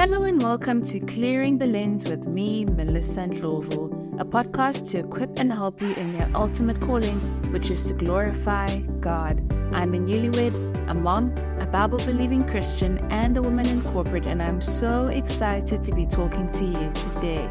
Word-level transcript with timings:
Hello 0.00 0.22
and 0.22 0.42
welcome 0.42 0.80
to 0.84 0.98
Clearing 0.98 1.58
the 1.58 1.66
Lens 1.66 2.08
with 2.08 2.26
me, 2.26 2.64
Melissa 2.64 3.20
Ndlovu, 3.20 4.18
a 4.18 4.24
podcast 4.24 4.88
to 4.92 5.00
equip 5.00 5.38
and 5.38 5.52
help 5.52 5.82
you 5.82 5.92
in 5.92 6.16
your 6.16 6.26
ultimate 6.34 6.80
calling, 6.80 7.20
which 7.52 7.70
is 7.70 7.84
to 7.84 7.92
glorify 7.92 8.78
God. 9.00 9.40
I'm 9.74 9.92
a 9.92 9.98
newlywed, 9.98 10.54
a 10.88 10.94
mom, 10.94 11.36
a 11.58 11.66
Bible 11.66 11.98
believing 11.98 12.48
Christian, 12.48 12.96
and 13.10 13.36
a 13.36 13.42
woman 13.42 13.66
in 13.66 13.82
corporate, 13.82 14.24
and 14.24 14.42
I'm 14.42 14.62
so 14.62 15.08
excited 15.08 15.82
to 15.82 15.92
be 15.92 16.06
talking 16.06 16.50
to 16.50 16.64
you 16.64 16.90
today. 16.94 17.50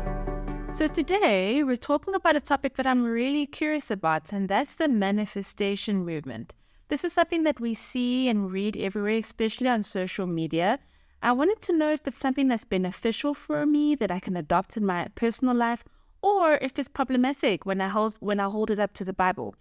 So, 0.74 0.88
today 0.88 1.64
we're 1.64 1.76
talking 1.76 2.16
about 2.16 2.36
a 2.36 2.42
topic 2.42 2.78
that 2.78 2.88
I'm 2.88 3.04
really 3.04 3.46
curious 3.46 3.92
about, 3.92 4.34
and 4.34 4.50
that's 4.50 4.74
the 4.74 4.88
manifestation 4.88 6.04
movement. 6.04 6.56
This 6.88 7.04
is 7.04 7.14
something 7.14 7.44
that 7.44 7.60
we 7.60 7.76
see 7.76 8.28
and 8.28 8.52
read 8.52 8.76
everywhere, 8.76 9.18
especially 9.18 9.68
on 9.68 9.84
social 9.84 10.26
media. 10.26 10.80
I 11.22 11.34
wanted 11.34 11.62
to 11.64 11.74
know 11.74 11.92
if 11.92 12.08
it's 12.08 12.18
something 12.18 12.48
that's 12.48 12.64
beneficial 12.64 13.34
for 13.34 13.66
me 13.66 13.94
that 13.96 14.10
I 14.10 14.20
can 14.20 14.38
adopt 14.38 14.78
in 14.78 14.86
my 14.86 15.08
personal 15.16 15.54
life, 15.54 15.84
or 16.22 16.54
if 16.62 16.80
it's 16.80 16.88
problematic 16.88 17.66
when 17.66 17.82
I 17.82 17.90
hold 17.90 18.16
when 18.22 18.40
I 18.40 18.50
hold 18.50 18.72
it 18.72 18.80
up 18.80 18.94
to 18.94 19.06
the 19.06 19.14
Bible. 19.14 19.56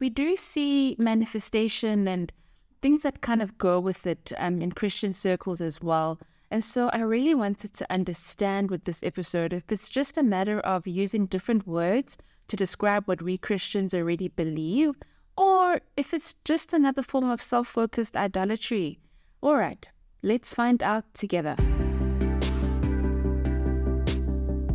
We 0.00 0.08
do 0.08 0.36
see 0.36 0.96
manifestation 0.98 2.08
and 2.08 2.32
things 2.80 3.02
that 3.02 3.20
kind 3.20 3.42
of 3.42 3.58
go 3.58 3.78
with 3.78 4.06
it 4.06 4.32
um, 4.38 4.62
in 4.62 4.72
Christian 4.72 5.12
circles 5.12 5.60
as 5.60 5.82
well. 5.82 6.18
And 6.50 6.64
so 6.64 6.88
I 6.88 7.00
really 7.00 7.34
wanted 7.34 7.72
to 7.74 7.92
understand 7.92 8.70
with 8.70 8.84
this 8.84 9.02
episode 9.02 9.52
if 9.52 9.70
it's 9.70 9.88
just 9.88 10.18
a 10.18 10.22
matter 10.22 10.60
of 10.60 10.86
using 10.86 11.26
different 11.26 11.66
words 11.66 12.18
to 12.48 12.56
describe 12.56 13.04
what 13.06 13.22
we 13.22 13.38
Christians 13.38 13.94
already 13.94 14.28
believe, 14.28 14.94
or 15.36 15.80
if 15.96 16.12
it's 16.12 16.34
just 16.44 16.72
another 16.72 17.02
form 17.02 17.30
of 17.30 17.40
self 17.40 17.68
focused 17.68 18.16
idolatry. 18.16 18.98
All 19.40 19.56
right, 19.56 19.90
Let's 20.24 20.54
find 20.54 20.84
out 20.84 21.12
together. 21.14 21.56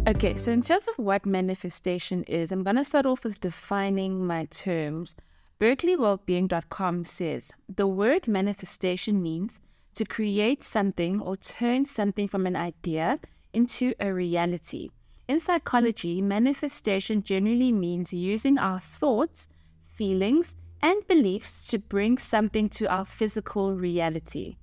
Okay, 0.06 0.36
so 0.36 0.52
in 0.52 0.62
terms 0.62 0.90
of 0.90 0.98
what 0.98 1.26
manifestation 1.26 2.24
is, 2.24 2.52
I'm 2.52 2.64
going 2.64 2.76
to 2.76 2.84
start 2.84 3.06
off 3.06 3.24
with 3.24 3.40
defining 3.40 4.28
my 4.28 4.46
terms. 4.46 5.16
BerkeleyWellbeing.com 5.62 7.06
says 7.06 7.54
the 7.74 7.88
word 7.88 8.28
manifestation 8.28 9.22
means 9.22 9.62
to 9.96 10.04
create 10.04 10.64
something 10.64 11.22
or 11.22 11.38
turn 11.38 11.86
something 11.86 12.28
from 12.28 12.46
an 12.46 12.58
idea 12.58 13.18
into 13.54 13.94
a 14.02 14.14
reality. 14.14 14.90
In 15.30 15.40
psychology, 15.40 16.22
manifestation 16.22 17.24
generally 17.24 17.72
means 17.72 18.12
using 18.12 18.58
our 18.58 18.82
thoughts, 18.82 19.48
feelings, 19.86 20.58
and 20.82 21.08
beliefs 21.08 21.66
to 21.68 21.80
bring 21.80 22.18
something 22.18 22.68
to 22.70 22.86
our 22.92 23.06
physical 23.06 23.74
reality. 23.74 24.58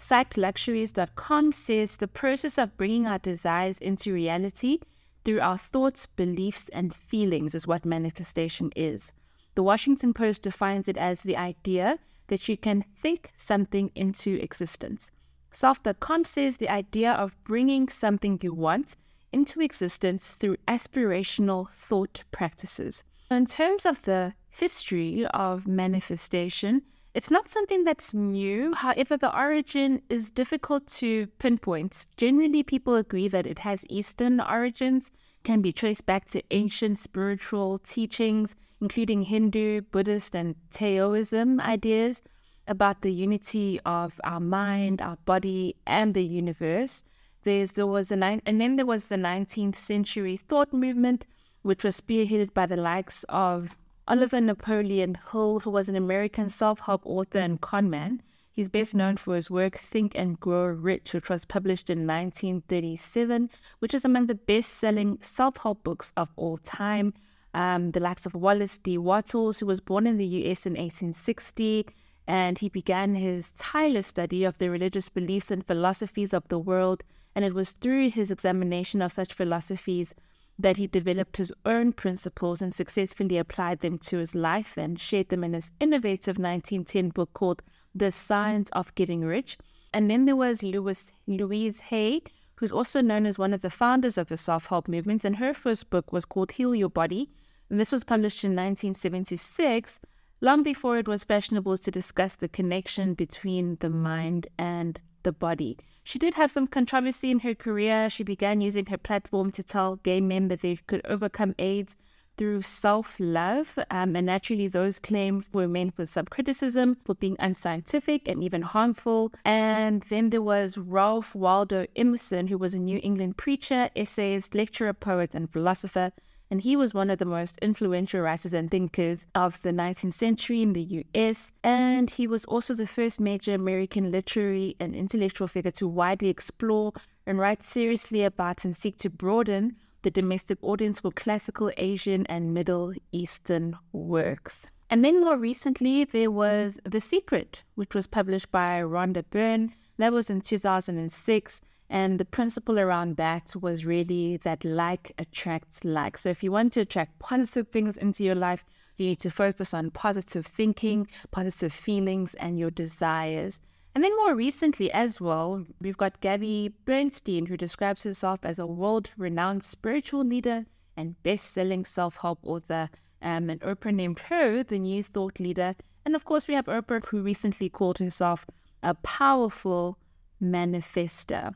PsychLuxuries.com 0.00 1.52
says 1.52 1.98
the 1.98 2.08
process 2.08 2.56
of 2.56 2.76
bringing 2.78 3.06
our 3.06 3.18
desires 3.18 3.78
into 3.78 4.14
reality 4.14 4.78
through 5.24 5.40
our 5.40 5.58
thoughts, 5.58 6.06
beliefs, 6.06 6.70
and 6.70 6.94
feelings 6.94 7.54
is 7.54 7.66
what 7.66 7.84
manifestation 7.84 8.72
is. 8.74 9.12
The 9.56 9.62
Washington 9.62 10.14
Post 10.14 10.42
defines 10.42 10.88
it 10.88 10.96
as 10.96 11.20
the 11.20 11.36
idea 11.36 11.98
that 12.28 12.48
you 12.48 12.56
can 12.56 12.82
think 12.96 13.30
something 13.36 13.90
into 13.94 14.40
existence. 14.42 15.10
Self.com 15.50 16.24
says 16.24 16.56
the 16.56 16.70
idea 16.70 17.12
of 17.12 17.36
bringing 17.44 17.86
something 17.88 18.38
you 18.42 18.54
want 18.54 18.96
into 19.32 19.60
existence 19.60 20.30
through 20.30 20.56
aspirational 20.66 21.68
thought 21.72 22.24
practices. 22.32 23.04
In 23.30 23.44
terms 23.44 23.84
of 23.84 24.02
the 24.04 24.32
history 24.48 25.26
of 25.26 25.68
manifestation, 25.68 26.82
it's 27.12 27.30
not 27.30 27.48
something 27.48 27.84
that's 27.84 28.14
new. 28.14 28.72
However, 28.72 29.16
the 29.16 29.36
origin 29.36 30.02
is 30.08 30.30
difficult 30.30 30.86
to 30.98 31.26
pinpoint. 31.38 32.06
Generally, 32.16 32.62
people 32.64 32.94
agree 32.94 33.26
that 33.28 33.46
it 33.46 33.60
has 33.60 33.84
Eastern 33.88 34.40
origins, 34.40 35.10
can 35.42 35.60
be 35.60 35.72
traced 35.72 36.06
back 36.06 36.28
to 36.30 36.42
ancient 36.50 36.98
spiritual 36.98 37.78
teachings, 37.78 38.54
including 38.80 39.22
Hindu, 39.22 39.80
Buddhist, 39.90 40.36
and 40.36 40.54
Taoism 40.70 41.60
ideas 41.60 42.22
about 42.68 43.02
the 43.02 43.12
unity 43.12 43.80
of 43.84 44.20
our 44.22 44.38
mind, 44.38 45.02
our 45.02 45.16
body, 45.24 45.74
and 45.86 46.14
the 46.14 46.22
universe. 46.22 47.02
There's 47.42 47.72
there 47.72 47.86
was 47.86 48.12
a 48.12 48.40
and 48.46 48.60
then 48.60 48.76
there 48.76 48.86
was 48.86 49.08
the 49.08 49.16
19th 49.16 49.76
century 49.76 50.36
thought 50.36 50.72
movement, 50.72 51.26
which 51.62 51.82
was 51.82 52.00
spearheaded 52.00 52.54
by 52.54 52.66
the 52.66 52.76
likes 52.76 53.24
of 53.28 53.76
Oliver 54.10 54.40
Napoleon 54.40 55.16
Hill, 55.30 55.60
who 55.60 55.70
was 55.70 55.88
an 55.88 55.94
American 55.94 56.48
self 56.48 56.80
help 56.80 57.00
author 57.04 57.38
and 57.38 57.60
conman. 57.60 58.20
He's 58.50 58.68
best 58.68 58.92
known 58.92 59.16
for 59.16 59.36
his 59.36 59.48
work 59.48 59.78
Think 59.78 60.18
and 60.18 60.40
Grow 60.40 60.66
Rich, 60.66 61.14
which 61.14 61.28
was 61.28 61.44
published 61.44 61.88
in 61.88 62.08
1937, 62.08 63.48
which 63.78 63.94
is 63.94 64.04
among 64.04 64.26
the 64.26 64.34
best 64.34 64.70
selling 64.70 65.20
self 65.22 65.58
help 65.58 65.84
books 65.84 66.12
of 66.16 66.28
all 66.34 66.58
time. 66.58 67.14
Um, 67.54 67.92
the 67.92 68.00
likes 68.00 68.26
of 68.26 68.34
Wallace 68.34 68.78
D. 68.78 68.98
Wattles, 68.98 69.60
who 69.60 69.66
was 69.66 69.80
born 69.80 70.08
in 70.08 70.16
the 70.16 70.26
US 70.26 70.66
in 70.66 70.72
1860, 70.72 71.86
and 72.26 72.58
he 72.58 72.68
began 72.68 73.14
his 73.14 73.52
tireless 73.52 74.08
study 74.08 74.42
of 74.42 74.58
the 74.58 74.70
religious 74.70 75.08
beliefs 75.08 75.52
and 75.52 75.64
philosophies 75.64 76.34
of 76.34 76.48
the 76.48 76.58
world. 76.58 77.04
And 77.36 77.44
it 77.44 77.54
was 77.54 77.70
through 77.70 78.10
his 78.10 78.32
examination 78.32 79.02
of 79.02 79.12
such 79.12 79.34
philosophies 79.34 80.16
that 80.62 80.76
he 80.76 80.86
developed 80.86 81.38
his 81.38 81.52
own 81.64 81.92
principles 81.92 82.60
and 82.60 82.74
successfully 82.74 83.38
applied 83.38 83.80
them 83.80 83.98
to 83.98 84.18
his 84.18 84.34
life 84.34 84.76
and 84.76 85.00
shared 85.00 85.28
them 85.28 85.42
in 85.44 85.54
his 85.54 85.72
innovative 85.80 86.36
1910 86.38 87.10
book 87.10 87.32
called 87.32 87.62
The 87.94 88.10
Science 88.10 88.70
of 88.72 88.94
Getting 88.94 89.22
Rich. 89.22 89.56
And 89.92 90.10
then 90.10 90.24
there 90.24 90.36
was 90.36 90.62
Louise, 90.62 91.10
Louise 91.26 91.80
Hay, 91.80 92.22
who's 92.56 92.72
also 92.72 93.00
known 93.00 93.26
as 93.26 93.38
one 93.38 93.54
of 93.54 93.62
the 93.62 93.70
founders 93.70 94.18
of 94.18 94.28
the 94.28 94.36
self 94.36 94.66
help 94.66 94.86
movement. 94.86 95.24
And 95.24 95.36
her 95.36 95.54
first 95.54 95.88
book 95.90 96.12
was 96.12 96.24
called 96.24 96.52
Heal 96.52 96.74
Your 96.74 96.90
Body. 96.90 97.30
And 97.70 97.80
this 97.80 97.92
was 97.92 98.04
published 98.04 98.44
in 98.44 98.50
1976, 98.50 100.00
long 100.40 100.62
before 100.62 100.98
it 100.98 101.08
was 101.08 101.24
fashionable 101.24 101.78
to 101.78 101.90
discuss 101.90 102.34
the 102.34 102.48
connection 102.48 103.14
between 103.14 103.76
the 103.80 103.90
mind 103.90 104.48
and 104.58 105.00
the 105.22 105.32
body. 105.32 105.78
She 106.02 106.18
did 106.18 106.34
have 106.34 106.50
some 106.50 106.66
controversy 106.66 107.30
in 107.30 107.40
her 107.40 107.54
career. 107.54 108.08
She 108.10 108.24
began 108.24 108.60
using 108.60 108.86
her 108.86 108.98
platform 108.98 109.50
to 109.52 109.62
tell 109.62 109.96
gay 109.96 110.20
men 110.20 110.48
that 110.48 110.60
they 110.62 110.76
could 110.86 111.02
overcome 111.04 111.54
AIDS 111.58 111.96
through 112.36 112.62
self 112.62 113.16
love. 113.18 113.78
Um, 113.90 114.16
and 114.16 114.26
naturally, 114.26 114.66
those 114.66 114.98
claims 114.98 115.50
were 115.52 115.68
met 115.68 115.98
with 115.98 116.08
some 116.08 116.24
criticism 116.24 116.96
for 117.04 117.14
being 117.14 117.36
unscientific 117.38 118.28
and 118.28 118.42
even 118.42 118.62
harmful. 118.62 119.32
And 119.44 120.02
then 120.08 120.30
there 120.30 120.40
was 120.40 120.78
Ralph 120.78 121.34
Waldo 121.34 121.86
Emerson, 121.94 122.48
who 122.48 122.56
was 122.56 122.72
a 122.72 122.78
New 122.78 122.98
England 123.02 123.36
preacher, 123.36 123.90
essayist, 123.94 124.54
lecturer, 124.54 124.94
poet, 124.94 125.34
and 125.34 125.52
philosopher 125.52 126.12
and 126.50 126.60
he 126.60 126.76
was 126.76 126.92
one 126.92 127.10
of 127.10 127.18
the 127.18 127.24
most 127.24 127.58
influential 127.58 128.20
writers 128.20 128.52
and 128.52 128.70
thinkers 128.70 129.24
of 129.34 129.62
the 129.62 129.70
19th 129.70 130.12
century 130.12 130.62
in 130.62 130.72
the 130.72 131.04
US. 131.14 131.52
And 131.62 132.10
he 132.10 132.26
was 132.26 132.44
also 132.46 132.74
the 132.74 132.86
first 132.86 133.20
major 133.20 133.54
American 133.54 134.10
literary 134.10 134.76
and 134.80 134.94
intellectual 134.94 135.46
figure 135.46 135.70
to 135.72 135.86
widely 135.86 136.28
explore 136.28 136.92
and 137.26 137.38
write 137.38 137.62
seriously 137.62 138.24
about 138.24 138.64
and 138.64 138.74
seek 138.74 138.96
to 138.98 139.10
broaden 139.10 139.76
the 140.02 140.10
domestic 140.10 140.58
audience 140.62 141.00
for 141.00 141.12
classical 141.12 141.70
Asian 141.76 142.26
and 142.26 142.54
Middle 142.54 142.94
Eastern 143.12 143.76
works. 143.92 144.70
And 144.88 145.04
then 145.04 145.20
more 145.20 145.36
recently, 145.36 146.04
there 146.04 146.32
was 146.32 146.80
The 146.84 147.00
Secret, 147.00 147.62
which 147.76 147.94
was 147.94 148.08
published 148.08 148.50
by 148.50 148.80
Rhonda 148.80 149.22
Byrne. 149.30 149.74
That 149.98 150.12
was 150.12 150.30
in 150.30 150.40
2006. 150.40 151.60
And 151.92 152.20
the 152.20 152.24
principle 152.24 152.78
around 152.78 153.16
that 153.16 153.52
was 153.60 153.84
really 153.84 154.36
that 154.38 154.64
like 154.64 155.12
attracts 155.18 155.84
like. 155.84 156.16
So 156.16 156.28
if 156.28 156.40
you 156.44 156.52
want 156.52 156.72
to 156.74 156.82
attract 156.82 157.18
positive 157.18 157.66
things 157.66 157.96
into 157.96 158.22
your 158.22 158.36
life, 158.36 158.64
you 158.96 159.08
need 159.08 159.18
to 159.20 159.30
focus 159.30 159.74
on 159.74 159.90
positive 159.90 160.46
thinking, 160.46 161.08
positive 161.32 161.72
feelings, 161.72 162.34
and 162.34 162.60
your 162.60 162.70
desires. 162.70 163.58
And 163.92 164.04
then 164.04 164.14
more 164.18 164.36
recently 164.36 164.92
as 164.92 165.20
well, 165.20 165.66
we've 165.80 165.96
got 165.96 166.20
Gabby 166.20 166.72
Bernstein, 166.84 167.46
who 167.46 167.56
describes 167.56 168.04
herself 168.04 168.38
as 168.44 168.60
a 168.60 168.66
world 168.66 169.10
renowned 169.16 169.64
spiritual 169.64 170.22
leader 170.22 170.66
and 170.96 171.20
best 171.24 171.46
selling 171.46 171.84
self 171.84 172.18
help 172.18 172.38
author. 172.44 172.88
Um, 173.20 173.50
and 173.50 173.60
Oprah 173.62 173.92
named 173.92 174.20
her 174.20 174.62
the 174.62 174.78
new 174.78 175.02
thought 175.02 175.40
leader. 175.40 175.74
And 176.04 176.14
of 176.14 176.24
course, 176.24 176.46
we 176.46 176.54
have 176.54 176.66
Oprah, 176.66 177.04
who 177.06 177.20
recently 177.20 177.68
called 177.68 177.98
herself 177.98 178.46
a 178.80 178.94
powerful 178.94 179.98
manifester. 180.40 181.52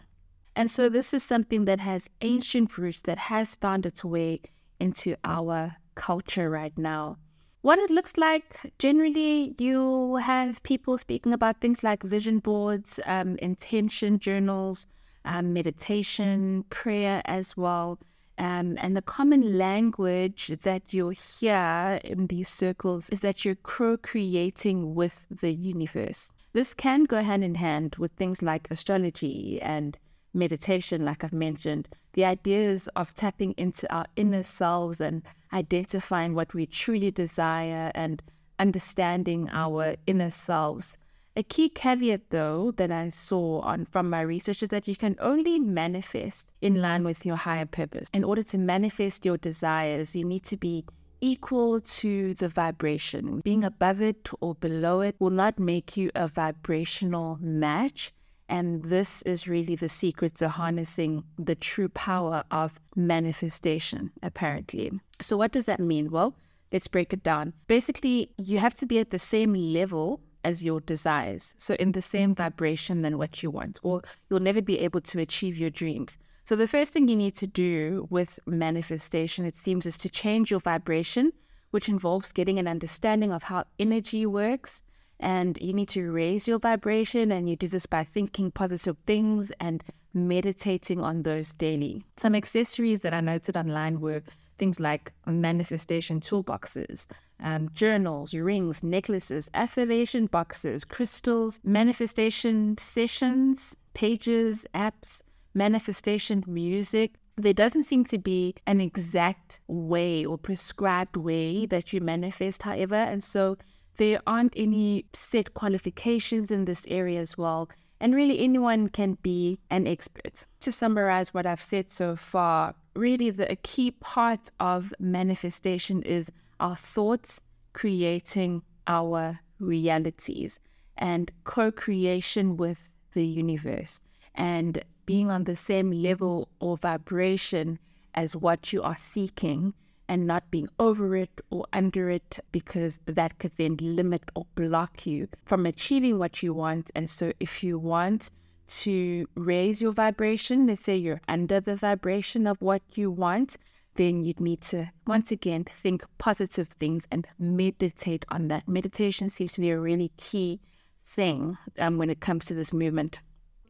And 0.57 0.71
so 0.71 0.89
this 0.89 1.13
is 1.13 1.23
something 1.23 1.65
that 1.65 1.81
has 1.81 2.09
ancient 2.21 2.79
roots 2.79 3.03
that 3.03 3.19
has 3.19 3.57
found 3.57 3.87
its 3.87 4.05
way 4.05 4.41
into 4.79 5.17
our 5.25 5.77
culture 5.95 6.49
right 6.49 6.77
now. 6.79 7.17
What 7.63 7.79
it 7.79 7.91
looks 7.91 8.19
like 8.19 8.75
generally, 8.79 9.55
you 9.59 10.17
have 10.17 10.63
people 10.65 10.99
speaking 10.99 11.33
about 11.33 11.61
things 11.61 11.83
like 11.83 12.03
vision 12.03 12.39
boards, 12.39 13.01
um, 13.07 13.37
intention 13.39 14.19
journals, 14.19 14.87
um, 15.25 15.55
meditation, 15.55 16.65
prayer 16.69 17.23
as 17.25 17.57
well. 17.57 17.99
Um, 18.37 18.77
and 18.81 18.97
the 18.97 19.03
common 19.03 19.57
language 19.57 20.49
that 20.63 20.93
you'll 20.93 21.11
hear 21.11 22.01
in 22.05 22.27
these 22.27 22.49
circles 22.49 23.09
is 23.11 23.21
that 23.21 23.45
you're 23.45 23.55
co 23.55 23.97
creating 23.97 24.95
with 24.95 25.27
the 25.31 25.53
universe. 25.53 26.31
This 26.53 26.75
can 26.75 27.05
go 27.05 27.23
hand 27.23 27.45
in 27.45 27.55
hand 27.55 27.97
with 27.99 28.13
things 28.13 28.43
like 28.43 28.69
astrology 28.71 29.59
and 29.63 29.97
meditation, 30.35 31.05
like 31.05 31.25
I've 31.25 31.33
mentioned, 31.33 31.89
the 32.15 32.25
ideas 32.25 32.89
of 32.97 33.15
tapping 33.15 33.53
into 33.57 33.93
our 33.93 34.07
inner 34.17 34.43
selves 34.43 35.01
and 35.01 35.23
identifying 35.53 36.35
what 36.35 36.55
we 36.55 36.67
truly 36.67 37.11
desire 37.11 37.91
and 37.95 38.23
understanding 38.59 39.49
our 39.53 39.97
inner 40.07 40.31
selves. 40.31 40.97
A 41.37 41.43
key 41.43 41.69
caveat, 41.69 42.31
though, 42.31 42.73
that 42.77 42.93
I 42.93 43.09
saw 43.09 43.61
on 43.61 43.87
from 43.87 44.09
my 44.09 44.21
research 44.21 44.63
is 44.63 44.69
that 44.69 44.87
you 44.87 44.95
can 44.95 45.17
only 45.19 45.59
manifest 45.59 46.47
in 46.61 46.81
line 46.81 47.03
with 47.03 47.27
your 47.27 47.35
higher 47.35 47.67
purpose. 47.67 48.09
In 48.13 48.23
order 48.23 48.45
to 48.45 48.59
manifest 48.59 49.25
your 49.25 49.37
desires, 49.37 50.15
you 50.15 50.25
need 50.25 50.45
to 50.45 50.57
be 50.57 50.85
equal 51.21 51.81
to 51.81 52.35
the 52.35 52.49
vibration. 52.49 53.41
Being 53.41 53.65
above 53.65 54.01
it 54.01 54.31
or 54.41 54.55
below 54.55 55.01
it 55.01 55.17
will 55.19 55.31
not 55.31 55.59
make 55.59 55.97
you 55.97 56.13
a 56.15 56.29
vibrational 56.29 57.39
match. 57.41 58.13
And 58.49 58.85
this 58.85 59.23
is 59.23 59.49
really 59.49 59.75
the 59.75 59.89
secret 59.89 60.35
to 60.37 60.49
harnessing 60.49 61.25
the 61.39 61.55
true 61.55 61.89
power 61.89 62.45
of 62.51 62.79
manifestation, 62.95 64.11
apparently. 64.23 64.93
So, 65.21 65.37
what 65.37 65.53
does 65.53 65.67
that 65.67 65.81
mean? 65.81 66.11
Well, 66.11 66.37
let's 66.71 66.89
break 66.89 67.13
it 67.13 67.23
down. 67.23 67.55
Basically, 67.69 68.31
you 68.37 68.59
have 68.59 68.75
to 68.75 68.87
be 68.87 68.99
at 68.99 69.11
the 69.11 69.19
same 69.19 69.55
level 69.55 70.21
as 70.45 70.63
your 70.63 70.81
desires. 70.81 71.55
So, 71.59 71.75
in 71.75 71.93
the 71.93 72.03
same 72.03 72.31
mm-hmm. 72.31 72.43
vibration 72.43 73.03
than 73.03 73.19
what 73.19 73.43
you 73.43 73.51
want, 73.51 73.81
or 73.83 74.03
you'll 74.29 74.41
never 74.41 74.61
be 74.61 74.79
able 74.81 75.01
to 75.01 75.21
achieve 75.21 75.59
your 75.59 75.71
dreams. 75.71 76.19
So, 76.45 76.55
the 76.55 76.69
first 76.69 76.93
thing 76.93 77.09
you 77.09 77.17
need 77.17 77.37
to 77.37 77.47
do 77.47 78.07
with 78.11 78.39
manifestation, 78.47 79.47
it 79.47 79.57
seems, 79.57 79.87
is 79.87 79.97
to 79.99 80.09
change 80.11 80.51
your 80.51 80.61
vibration, 80.61 81.33
which 81.71 81.89
involves 81.89 82.33
getting 82.33 82.59
an 82.59 82.69
understanding 82.69 83.33
of 83.33 83.45
how 83.45 83.65
energy 83.79 84.27
works. 84.27 84.83
And 85.25 85.57
you 85.59 85.73
need 85.73 85.89
to 85.89 86.13
raise 86.13 86.47
your 86.47 86.59
vibration, 86.59 87.33
and 87.33 87.49
you 87.49 87.57
do 87.57 87.67
this 87.67 87.87
by 87.87 88.05
thinking 88.05 88.51
positive 88.51 88.99
things 89.07 89.51
and 89.59 89.83
meditating 90.13 91.01
on 91.01 91.23
those 91.23 91.55
daily. 91.55 92.05
Some 92.19 92.35
accessories 92.35 93.01
that 93.01 93.15
I 93.15 93.23
noted 93.23 93.57
online 93.57 94.03
were 94.03 94.23
things 94.59 94.79
like 94.79 95.13
manifestation 95.27 96.21
toolboxes, 96.21 97.07
um, 97.43 97.71
journals, 97.73 98.35
rings, 98.35 98.83
necklaces, 98.83 99.51
affirmation 99.55 100.27
boxes, 100.27 100.85
crystals, 100.85 101.59
manifestation 101.65 102.77
sessions, 102.77 103.75
pages, 103.95 104.67
apps, 104.75 105.23
manifestation 105.55 106.45
music. 106.47 107.15
There 107.37 107.55
doesn't 107.55 107.85
seem 107.85 108.05
to 108.05 108.19
be 108.19 108.57
an 108.67 108.83
exact 108.83 109.59
way 109.69 110.27
or 110.27 110.37
prescribed 110.37 111.17
way 111.17 111.65
that 111.65 111.95
you 111.95 112.03
manifest, 112.03 112.65
however. 112.65 112.95
And 112.95 113.25
so 113.25 113.57
there 113.97 114.21
aren't 114.27 114.53
any 114.57 115.07
set 115.13 115.55
qualifications 115.55 116.51
in 116.51 116.65
this 116.65 116.87
area 116.89 117.21
as 117.21 117.39
well. 117.39 117.69
And 118.01 118.15
really, 118.15 118.41
anyone 118.41 118.89
can 118.89 119.17
be 119.23 119.59
an 119.71 119.87
expert. 119.87 120.47
To 120.61 120.73
summarize 120.73 121.33
what 121.33 121.47
I've 121.47 121.63
said 121.63 121.91
so 121.91 122.17
far, 122.17 122.75
really 122.95 123.31
the 123.31 123.51
a 123.51 123.57
key 123.57 123.93
part 123.93 124.51
of 124.61 124.93
manifestation 124.99 126.03
is 126.03 126.31
our 126.61 126.77
thoughts 126.77 127.41
creating 127.73 128.63
our 128.87 129.41
realities 129.59 130.61
and 130.99 131.31
co 131.45 131.71
creation 131.71 132.57
with 132.57 132.91
the 133.15 133.25
universe 133.25 134.01
and 134.35 134.85
being 135.07 135.31
on 135.31 135.45
the 135.45 135.57
same 135.57 135.91
level 135.91 136.49
or 136.61 136.77
vibration 136.77 137.79
as 138.15 138.37
what 138.37 138.73
you 138.73 138.83
are 138.83 138.97
seeking 138.97 139.75
and 140.09 140.27
not 140.27 140.51
being 140.51 140.69
over 140.79 141.17
it 141.17 141.41
or 141.51 141.67
under 141.73 142.11
it 142.11 142.39
because 142.53 142.99
that 143.07 143.39
could 143.39 143.53
then 143.57 143.77
limit 143.81 144.23
or 144.35 144.47
block 144.55 145.07
you 145.07 145.29
from 145.45 145.67
achieving 145.67 146.19
what 146.19 146.43
you 146.43 146.53
want. 146.53 146.91
And 146.95 147.09
so, 147.09 147.33
if 147.41 147.63
you 147.63 147.79
want 147.79 148.31
to 148.67 149.27
raise 149.35 149.83
your 149.83 149.93
vibration, 149.93 150.67
let's 150.67 150.83
say 150.83 150.97
you're 150.97 151.21
under 151.29 151.61
the 151.61 151.77
vibration 151.77 152.47
of 152.47 152.61
what 152.61 152.83
you 152.95 153.11
want, 153.11 153.57
then 153.97 154.25
you'd 154.25 154.41
need 154.41 154.61
to 154.61 154.91
once 155.07 155.31
again 155.31 155.65
think 155.65 156.05
positive 156.19 156.69
things 156.69 157.05
and 157.11 157.27
meditate 157.39 158.25
on 158.31 158.49
that. 158.49 158.67
Meditation 158.67 159.29
seems 159.29 159.53
to 159.53 159.61
be 159.61 159.71
a 159.71 159.79
really 159.79 160.11
key 160.17 160.61
thing 161.07 161.57
um, 161.79 161.99
when 161.99 162.11
it 162.11 162.21
comes 162.21 162.45
to 162.47 162.55
this 162.55 162.73
movement. 162.73 163.21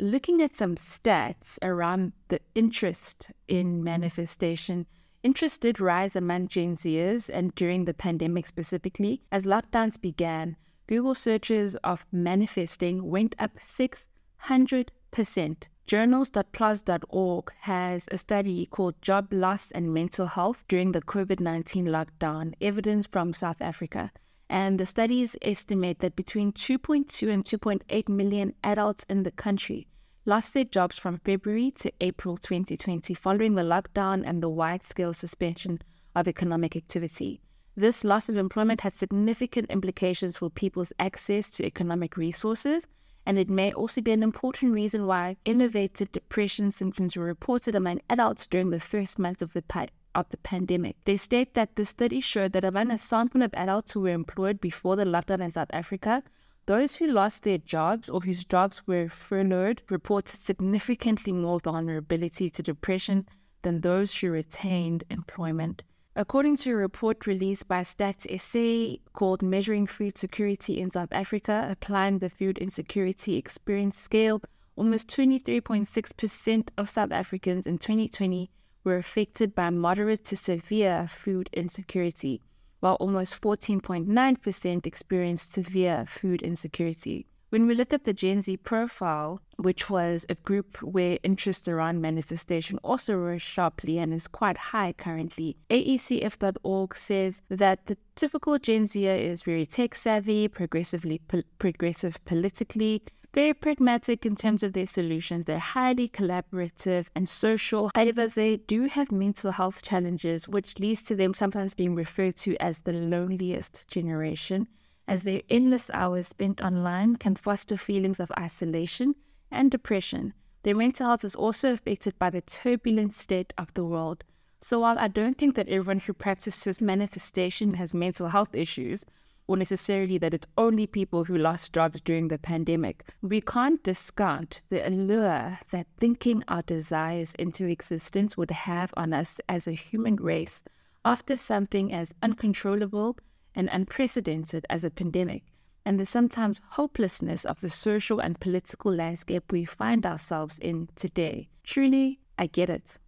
Looking 0.00 0.40
at 0.42 0.56
some 0.56 0.76
stats 0.76 1.58
around 1.62 2.12
the 2.28 2.40
interest 2.54 3.30
in 3.46 3.84
manifestation, 3.84 4.86
interest 5.24 5.62
did 5.62 5.80
rise 5.80 6.14
among 6.14 6.48
Gen 6.48 6.76
Zers 6.76 7.30
and 7.32 7.54
during 7.54 7.86
the 7.86 7.94
pandemic 7.94 8.46
specifically. 8.46 9.22
As 9.32 9.44
lockdowns 9.44 10.00
began, 10.00 10.56
Google 10.86 11.14
searches 11.14 11.76
of 11.76 12.04
manifesting 12.12 13.10
went 13.10 13.34
up 13.38 13.56
600%. 13.56 15.68
Journals.plos.org 15.86 17.52
has 17.60 18.08
a 18.10 18.18
study 18.18 18.66
called 18.66 19.00
Job 19.02 19.32
Loss 19.32 19.70
and 19.72 19.92
Mental 19.92 20.26
Health 20.26 20.64
during 20.68 20.92
the 20.92 21.02
COVID 21.02 21.40
19 21.40 21.86
lockdown, 21.86 22.54
evidence 22.60 23.06
from 23.06 23.32
South 23.32 23.60
Africa. 23.60 24.12
And 24.48 24.78
the 24.78 24.86
studies 24.86 25.36
estimate 25.42 26.00
that 26.00 26.16
between 26.16 26.52
2.2 26.52 27.32
and 27.32 27.44
2.8 27.44 28.08
million 28.08 28.54
adults 28.62 29.04
in 29.08 29.22
the 29.22 29.30
country 29.30 29.86
lost 30.26 30.54
their 30.54 30.64
jobs 30.64 30.98
from 30.98 31.18
February 31.18 31.70
to 31.70 31.92
April 32.00 32.36
2020 32.36 33.12
following 33.14 33.54
the 33.54 33.62
lockdown 33.62 34.22
and 34.26 34.42
the 34.42 34.48
wide 34.48 34.84
scale 34.84 35.12
suspension 35.12 35.80
of 36.14 36.26
economic 36.26 36.76
activity. 36.76 37.40
This 37.76 38.04
loss 38.04 38.28
of 38.28 38.36
employment 38.36 38.80
has 38.82 38.94
significant 38.94 39.70
implications 39.70 40.38
for 40.38 40.48
people's 40.48 40.92
access 40.98 41.50
to 41.52 41.66
economic 41.66 42.16
resources 42.16 42.86
and 43.26 43.38
it 43.38 43.50
may 43.50 43.72
also 43.72 44.00
be 44.00 44.12
an 44.12 44.22
important 44.22 44.72
reason 44.72 45.06
why 45.06 45.36
elevated 45.44 46.12
depression 46.12 46.70
symptoms 46.70 47.16
were 47.16 47.24
reported 47.24 47.74
among 47.74 48.00
adults 48.08 48.46
during 48.46 48.70
the 48.70 48.80
first 48.80 49.18
months 49.18 49.42
of 49.42 49.52
the 49.52 49.62
pa- 49.62 49.86
of 50.14 50.28
the 50.28 50.36
pandemic. 50.38 50.96
They 51.04 51.16
state 51.16 51.54
that 51.54 51.74
the 51.74 51.84
study 51.84 52.20
showed 52.20 52.52
that 52.52 52.64
among 52.64 52.90
a 52.90 52.98
sample 52.98 53.42
of 53.42 53.52
adults 53.54 53.92
who 53.92 54.00
were 54.02 54.10
employed 54.10 54.60
before 54.60 54.94
the 54.94 55.04
lockdown 55.04 55.42
in 55.42 55.50
South 55.50 55.70
Africa, 55.72 56.22
those 56.66 56.96
who 56.96 57.06
lost 57.06 57.42
their 57.42 57.58
jobs 57.58 58.08
or 58.08 58.20
whose 58.20 58.44
jobs 58.44 58.86
were 58.86 59.08
furloughed 59.08 59.82
reported 59.90 60.36
significantly 60.36 61.32
more 61.32 61.60
vulnerability 61.60 62.48
to 62.50 62.62
depression 62.62 63.26
than 63.62 63.80
those 63.80 64.16
who 64.16 64.30
retained 64.30 65.04
employment. 65.10 65.82
According 66.16 66.56
to 66.58 66.70
a 66.70 66.76
report 66.76 67.26
released 67.26 67.66
by 67.66 67.80
Stats 67.80 68.24
SA 68.40 69.02
called 69.14 69.42
Measuring 69.42 69.86
Food 69.86 70.16
Security 70.16 70.80
in 70.80 70.90
South 70.90 71.08
Africa, 71.10 71.66
applying 71.68 72.20
the 72.20 72.30
food 72.30 72.58
insecurity 72.58 73.36
experience 73.36 73.96
scale, 73.98 74.40
almost 74.76 75.08
23.6% 75.08 76.68
of 76.78 76.88
South 76.88 77.10
Africans 77.10 77.66
in 77.66 77.78
2020 77.78 78.48
were 78.84 78.96
affected 78.96 79.54
by 79.54 79.70
moderate 79.70 80.24
to 80.26 80.36
severe 80.36 81.08
food 81.08 81.50
insecurity, 81.52 82.40
while 82.84 82.96
almost 82.96 83.40
14.9% 83.40 84.86
experienced 84.86 85.54
severe 85.54 86.04
food 86.06 86.42
insecurity. 86.42 87.26
When 87.48 87.66
we 87.66 87.74
look 87.74 87.94
at 87.94 88.04
the 88.04 88.12
Gen 88.12 88.42
Z 88.42 88.58
profile, 88.58 89.40
which 89.56 89.88
was 89.88 90.26
a 90.28 90.34
group 90.34 90.82
where 90.82 91.18
interest 91.22 91.66
around 91.66 92.02
manifestation 92.02 92.78
also 92.84 93.14
rose 93.16 93.40
sharply 93.40 93.96
and 93.96 94.12
is 94.12 94.28
quite 94.28 94.58
high 94.58 94.92
currently, 94.92 95.56
AECF.org 95.70 96.94
says 96.94 97.40
that 97.48 97.86
the 97.86 97.96
typical 98.16 98.58
Gen 98.58 98.86
Zer 98.86 99.14
is 99.14 99.40
very 99.40 99.64
tech 99.64 99.94
savvy, 99.94 100.46
progressively 100.46 101.22
po- 101.26 101.42
progressive 101.58 102.22
politically, 102.26 103.02
very 103.34 103.52
pragmatic 103.52 104.24
in 104.24 104.36
terms 104.36 104.62
of 104.62 104.72
their 104.72 104.86
solutions. 104.86 105.44
They're 105.44 105.58
highly 105.58 106.08
collaborative 106.08 107.06
and 107.14 107.28
social. 107.28 107.90
However, 107.94 108.28
they 108.28 108.58
do 108.58 108.84
have 108.84 109.10
mental 109.10 109.50
health 109.50 109.82
challenges, 109.82 110.48
which 110.48 110.78
leads 110.78 111.02
to 111.02 111.16
them 111.16 111.34
sometimes 111.34 111.74
being 111.74 111.94
referred 111.94 112.36
to 112.36 112.56
as 112.62 112.78
the 112.78 112.92
loneliest 112.92 113.86
generation 113.88 114.68
as 115.06 115.22
their 115.22 115.42
endless 115.50 115.90
hours 115.92 116.28
spent 116.28 116.60
online 116.60 117.16
can 117.16 117.36
foster 117.36 117.76
feelings 117.76 118.20
of 118.20 118.32
isolation 118.38 119.14
and 119.50 119.70
depression. 119.70 120.32
Their 120.62 120.74
mental 120.74 121.06
health 121.06 121.24
is 121.24 121.34
also 121.34 121.72
affected 121.72 122.18
by 122.18 122.30
the 122.30 122.40
turbulent 122.40 123.12
state 123.12 123.52
of 123.58 123.72
the 123.74 123.84
world. 123.84 124.24
So, 124.60 124.80
while 124.80 124.98
I 124.98 125.08
don't 125.08 125.36
think 125.36 125.56
that 125.56 125.68
everyone 125.68 126.00
who 126.00 126.14
practices 126.14 126.80
manifestation 126.80 127.74
has 127.74 127.94
mental 127.94 128.28
health 128.28 128.54
issues, 128.54 129.04
or 129.46 129.56
necessarily 129.56 130.18
that 130.18 130.34
it's 130.34 130.46
only 130.56 130.86
people 130.86 131.24
who 131.24 131.36
lost 131.36 131.72
jobs 131.72 132.00
during 132.00 132.28
the 132.28 132.38
pandemic, 132.38 133.04
we 133.22 133.40
can't 133.40 133.82
discount 133.82 134.60
the 134.70 134.86
allure 134.86 135.58
that 135.70 135.86
thinking 135.98 136.42
our 136.48 136.62
desires 136.62 137.34
into 137.38 137.66
existence 137.66 138.36
would 138.36 138.50
have 138.50 138.92
on 138.96 139.12
us 139.12 139.40
as 139.48 139.66
a 139.66 139.72
human 139.72 140.16
race 140.16 140.64
after 141.04 141.36
something 141.36 141.92
as 141.92 142.14
uncontrollable 142.22 143.16
and 143.54 143.68
unprecedented 143.70 144.64
as 144.70 144.84
a 144.84 144.90
pandemic, 144.90 145.44
and 145.84 146.00
the 146.00 146.06
sometimes 146.06 146.60
hopelessness 146.70 147.44
of 147.44 147.60
the 147.60 147.68
social 147.68 148.20
and 148.20 148.40
political 148.40 148.92
landscape 148.92 149.52
we 149.52 149.64
find 149.64 150.06
ourselves 150.06 150.58
in 150.58 150.88
today. 150.96 151.48
Truly, 151.62 152.20
I 152.38 152.46
get 152.46 152.70
it. 152.70 152.98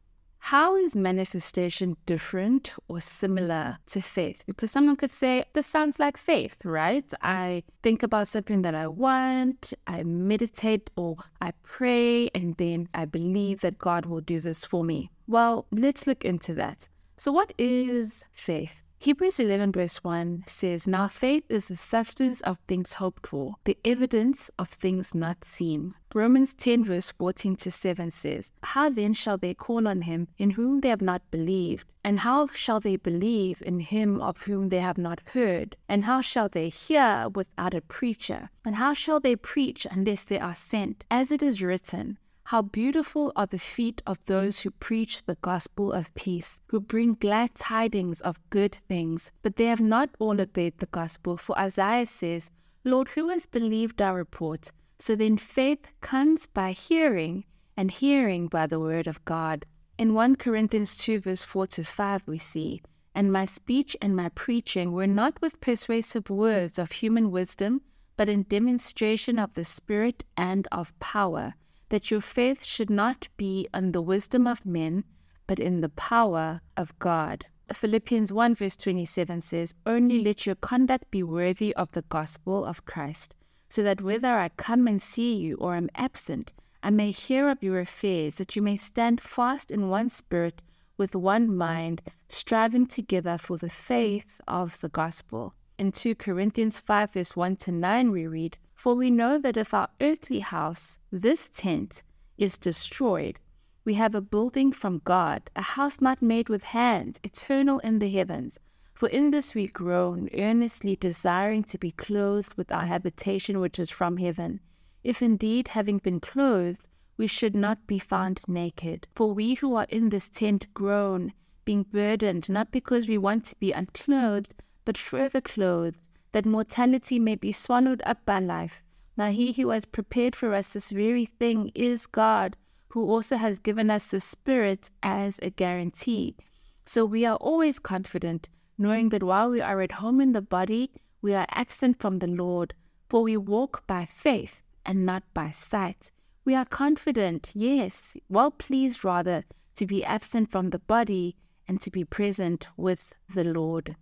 How 0.51 0.77
is 0.77 0.95
manifestation 0.95 1.97
different 2.07 2.73
or 2.87 3.01
similar 3.01 3.79
to 3.87 4.01
faith? 4.01 4.45
Because 4.47 4.71
someone 4.71 4.95
could 4.95 5.11
say, 5.11 5.45
This 5.55 5.67
sounds 5.67 5.99
like 5.99 6.17
faith, 6.17 6.65
right? 6.65 7.05
I 7.21 7.65
think 7.83 8.05
about 8.05 8.29
something 8.29 8.63
that 8.63 8.73
I 8.73 8.87
want, 8.87 9.75
I 9.89 10.05
meditate 10.05 10.89
or 10.95 11.17
I 11.41 11.51
pray, 11.65 12.29
and 12.33 12.57
then 12.59 12.89
I 12.95 13.07
believe 13.07 13.63
that 13.63 13.79
God 13.79 14.07
will 14.07 14.21
do 14.21 14.39
this 14.39 14.65
for 14.65 14.85
me. 14.85 15.11
Well, 15.27 15.67
let's 15.73 16.07
look 16.07 16.25
into 16.25 16.55
that. 16.55 16.87
So, 17.17 17.33
what 17.33 17.53
is 17.59 18.25
faith? 18.33 18.85
Hebrews 18.99 19.39
11, 19.39 19.73
verse 19.73 20.03
1 20.03 20.45
says, 20.47 20.87
Now 20.87 21.07
faith 21.07 21.45
is 21.51 21.69
the 21.69 21.77
substance 21.77 22.41
of 22.41 22.59
things 22.67 22.95
hoped 22.95 23.27
for, 23.27 23.55
the 23.65 23.79
evidence 23.85 24.51
of 24.59 24.71
things 24.71 25.15
not 25.15 25.45
seen. 25.45 25.95
Romans 26.15 26.55
10, 26.55 26.83
verse 26.83 27.13
14 27.13 27.57
to 27.57 27.71
7 27.71 28.11
says, 28.11 28.51
How 28.63 28.89
then 28.89 29.13
shall 29.13 29.37
they 29.37 29.53
call 29.53 29.87
on 29.87 30.03
him 30.03 30.29
in 30.39 30.51
whom 30.51 30.81
they 30.81 30.89
have 30.89 31.03
not 31.03 31.23
believed? 31.31 31.87
And 32.03 32.21
how 32.21 32.47
shall 32.49 32.81
they 32.81 32.97
believe 32.97 33.63
in 33.65 33.81
him 33.81 34.21
of 34.21 34.39
whom 34.39 34.71
they 34.71 34.81
have 34.81 34.99
not 34.99 35.21
heard? 35.35 35.77
And 35.89 36.05
how 36.07 36.21
shall 36.23 36.49
they 36.49 36.69
hear 36.71 37.29
without 37.35 37.75
a 37.75 37.83
preacher? 37.83 38.49
And 38.65 38.77
how 38.77 38.95
shall 38.95 39.21
they 39.21 39.37
preach 39.37 39.87
unless 39.91 40.25
they 40.25 40.41
are 40.41 40.55
sent? 40.55 41.05
As 41.11 41.31
it 41.31 41.43
is 41.43 41.61
written, 41.63 42.19
how 42.47 42.63
beautiful 42.63 43.33
are 43.35 43.47
the 43.47 43.59
feet 43.59 44.01
of 44.07 44.25
those 44.27 44.61
who 44.61 44.71
preach 44.71 45.21
the 45.25 45.35
gospel 45.43 45.93
of 45.93 46.15
peace, 46.15 46.61
who 46.69 46.79
bring 46.79 47.15
glad 47.15 47.53
tidings 47.57 48.21
of 48.21 48.39
good 48.51 48.73
things. 48.89 49.33
But 49.43 49.57
they 49.57 49.65
have 49.65 49.81
not 49.81 50.11
all 50.21 50.41
obeyed 50.41 50.79
the 50.79 50.87
gospel, 50.87 51.37
for 51.37 51.59
Isaiah 51.59 52.07
says, 52.07 52.53
Lord, 52.85 53.09
who 53.09 53.31
has 53.31 53.47
believed 53.47 54.01
our 54.01 54.15
report? 54.15 54.71
So 55.01 55.17
then 55.17 55.39
faith 55.39 55.93
comes 56.01 56.47
by 56.47 56.71
hearing, 56.71 57.45
and 57.77 57.91
hearing 57.91 58.47
by 58.47 58.69
the 58.69 58.79
word 58.79 59.09
of 59.09 59.25
God. 59.25 59.67
In 59.99 60.15
1 60.15 60.37
Corinthians 60.37 60.97
2, 60.99 61.19
verse 61.19 61.43
4 61.43 61.67
to 61.67 61.83
5, 61.83 62.29
we 62.29 62.39
see, 62.39 62.81
And 63.13 63.33
my 63.33 63.47
speech 63.47 63.97
and 64.01 64.15
my 64.15 64.29
preaching 64.29 64.93
were 64.93 65.09
not 65.09 65.41
with 65.43 65.61
persuasive 65.61 66.31
words 66.31 66.79
of 66.79 66.93
human 66.93 67.33
wisdom, 67.33 67.83
but 68.17 68.29
in 68.29 68.45
demonstration 68.45 69.37
of 69.37 69.55
the 69.55 69.65
Spirit 69.65 70.23
and 70.37 70.69
of 70.71 70.97
power 71.01 71.55
that 71.89 72.11
your 72.11 72.21
faith 72.21 72.65
should 72.65 72.91
not 72.91 73.29
be 73.37 73.69
in 73.73 73.93
the 73.93 74.03
wisdom 74.03 74.47
of 74.47 74.67
men, 74.67 75.05
but 75.47 75.61
in 75.61 75.81
the 75.81 75.89
power 75.89 76.61
of 76.77 76.99
God. 76.99 77.47
Philippians 77.73 78.33
1 78.33 78.55
verse 78.55 78.77
27 78.77 79.41
says, 79.41 79.75
Only 79.85 80.23
let 80.23 80.47
your 80.47 80.55
conduct 80.55 81.11
be 81.11 81.23
worthy 81.23 81.75
of 81.75 81.91
the 81.93 82.03
gospel 82.03 82.65
of 82.65 82.85
Christ, 82.85 83.35
so 83.69 83.83
that 83.83 84.01
whether 84.01 84.39
I 84.39 84.51
come 84.51 84.87
and 84.87 85.03
see 85.03 85.35
you 85.35 85.57
or 85.57 85.75
am 85.75 85.91
absent, 85.95 86.53
I 86.83 86.91
may 86.91 87.11
hear 87.11 87.49
of 87.49 87.63
your 87.63 87.81
affairs, 87.81 88.37
that 88.37 88.55
you 88.55 88.63
may 88.63 88.77
stand 88.77 89.21
fast 89.21 89.71
in 89.71 89.89
one 89.89 90.09
spirit, 90.09 90.63
with 90.97 91.17
one 91.17 91.57
mind, 91.57 92.03
striving 92.29 92.87
together 92.87 93.37
for 93.39 93.59
the 93.59 93.69
faith 93.69 94.41
of 94.47 94.81
the 94.81 94.89
gospel. 94.89 95.55
In 95.79 95.93
2 95.93 96.15
Corinthians 96.15 96.79
5 96.79 97.13
verse 97.13 97.37
1 97.37 97.57
to 97.57 97.73
9 97.73 98.11
we 98.11 98.27
read, 98.27 98.57
for 98.75 98.95
we 98.95 99.11
know 99.11 99.39
that 99.39 99.57
if 99.57 99.75
our 99.75 99.89
earthly 100.01 100.41
house, 100.41 100.99
this 101.21 101.49
tent, 101.49 102.03
is 102.39 102.57
destroyed, 102.59 103.41
we 103.85 103.95
have 103.95 104.15
a 104.15 104.21
building 104.21 104.73
from 104.73 105.01
God, 105.05 105.51
a 105.55 105.63
house 105.63 106.01
not 106.01 106.21
made 106.21 106.49
with 106.49 106.65
hands, 106.65 107.21
eternal 107.23 107.79
in 107.79 108.01
the 108.01 108.11
heavens. 108.11 108.59
For 108.95 109.09
in 109.09 109.31
this 109.31 109.55
we 109.55 109.69
groan, 109.69 110.29
earnestly 110.35 110.97
desiring 110.97 111.63
to 111.65 111.79
be 111.79 111.93
clothed 111.93 112.55
with 112.57 112.73
our 112.73 112.87
habitation 112.87 113.61
which 113.61 113.79
is 113.79 113.91
from 113.91 114.17
heaven. 114.17 114.61
If 115.05 115.23
indeed, 115.23 115.69
having 115.69 115.99
been 115.99 116.19
clothed, 116.19 116.85
we 117.17 117.27
should 117.27 117.55
not 117.55 117.87
be 117.87 117.99
found 117.99 118.41
naked. 118.49 119.07
For 119.15 119.33
we 119.33 119.55
who 119.55 119.77
are 119.77 119.87
in 119.89 120.09
this 120.09 120.29
tent 120.29 120.67
groan, 120.75 121.33
being 121.65 121.85
burdened, 121.85 122.49
not 122.49 122.73
because 122.73 123.07
we 123.07 123.19
want 123.19 123.45
to 123.47 123.57
be 123.57 123.73
unclothed, 123.73 124.55
but 124.85 124.99
further 124.99 125.41
clothed 125.41 125.99
that 126.33 126.45
mortality 126.45 127.19
may 127.19 127.35
be 127.35 127.53
swallowed 127.53 128.03
up 128.05 128.25
by 128.27 128.41
life. 128.41 128.83
Now, 129.17 129.31
he 129.31 129.53
who 129.53 129.71
has 129.71 129.87
prepared 129.87 130.37
for 130.37 130.53
us 130.53 130.73
this 130.73 130.91
very 130.91 131.25
thing 131.25 131.73
is 131.75 132.07
God, 132.07 132.57
who 132.89 133.11
also 133.11 133.37
has 133.37 133.59
given 133.59 133.91
us 133.91 134.09
the 134.09 134.21
Spirit 134.21 134.91
as 135.03 135.39
a 135.43 135.51
guarantee. 135.51 136.37
So 136.85 137.05
we 137.05 137.25
are 137.25 137.37
always 137.37 137.79
confident, 137.79 138.49
knowing 138.77 139.09
that 139.09 139.23
while 139.23 139.51
we 139.51 139.61
are 139.61 139.81
at 139.81 139.93
home 139.93 140.21
in 140.21 140.33
the 140.33 140.43
body, 140.43 140.91
we 141.23 141.35
are 141.35 141.47
absent 141.51 141.99
from 142.01 142.19
the 142.19 142.27
Lord, 142.27 142.75
for 143.09 143.23
we 143.23 143.37
walk 143.37 143.87
by 143.87 144.05
faith 144.05 144.63
and 144.85 145.07
not 145.07 145.23
by 145.33 145.51
sight. 145.51 146.11
We 146.45 146.55
are 146.55 146.65
confident, 146.65 147.51
yes, 147.55 148.17
well 148.29 148.51
pleased 148.51 149.05
rather, 149.05 149.45
to 149.77 149.87
be 149.87 150.05
absent 150.05 150.51
from 150.51 150.71
the 150.71 150.79
body 150.79 151.37
and 151.67 151.81
to 151.81 151.91
be 151.91 152.05
present 152.05 152.69
with 152.77 153.15
the 153.35 153.45
Lord. 153.45 153.97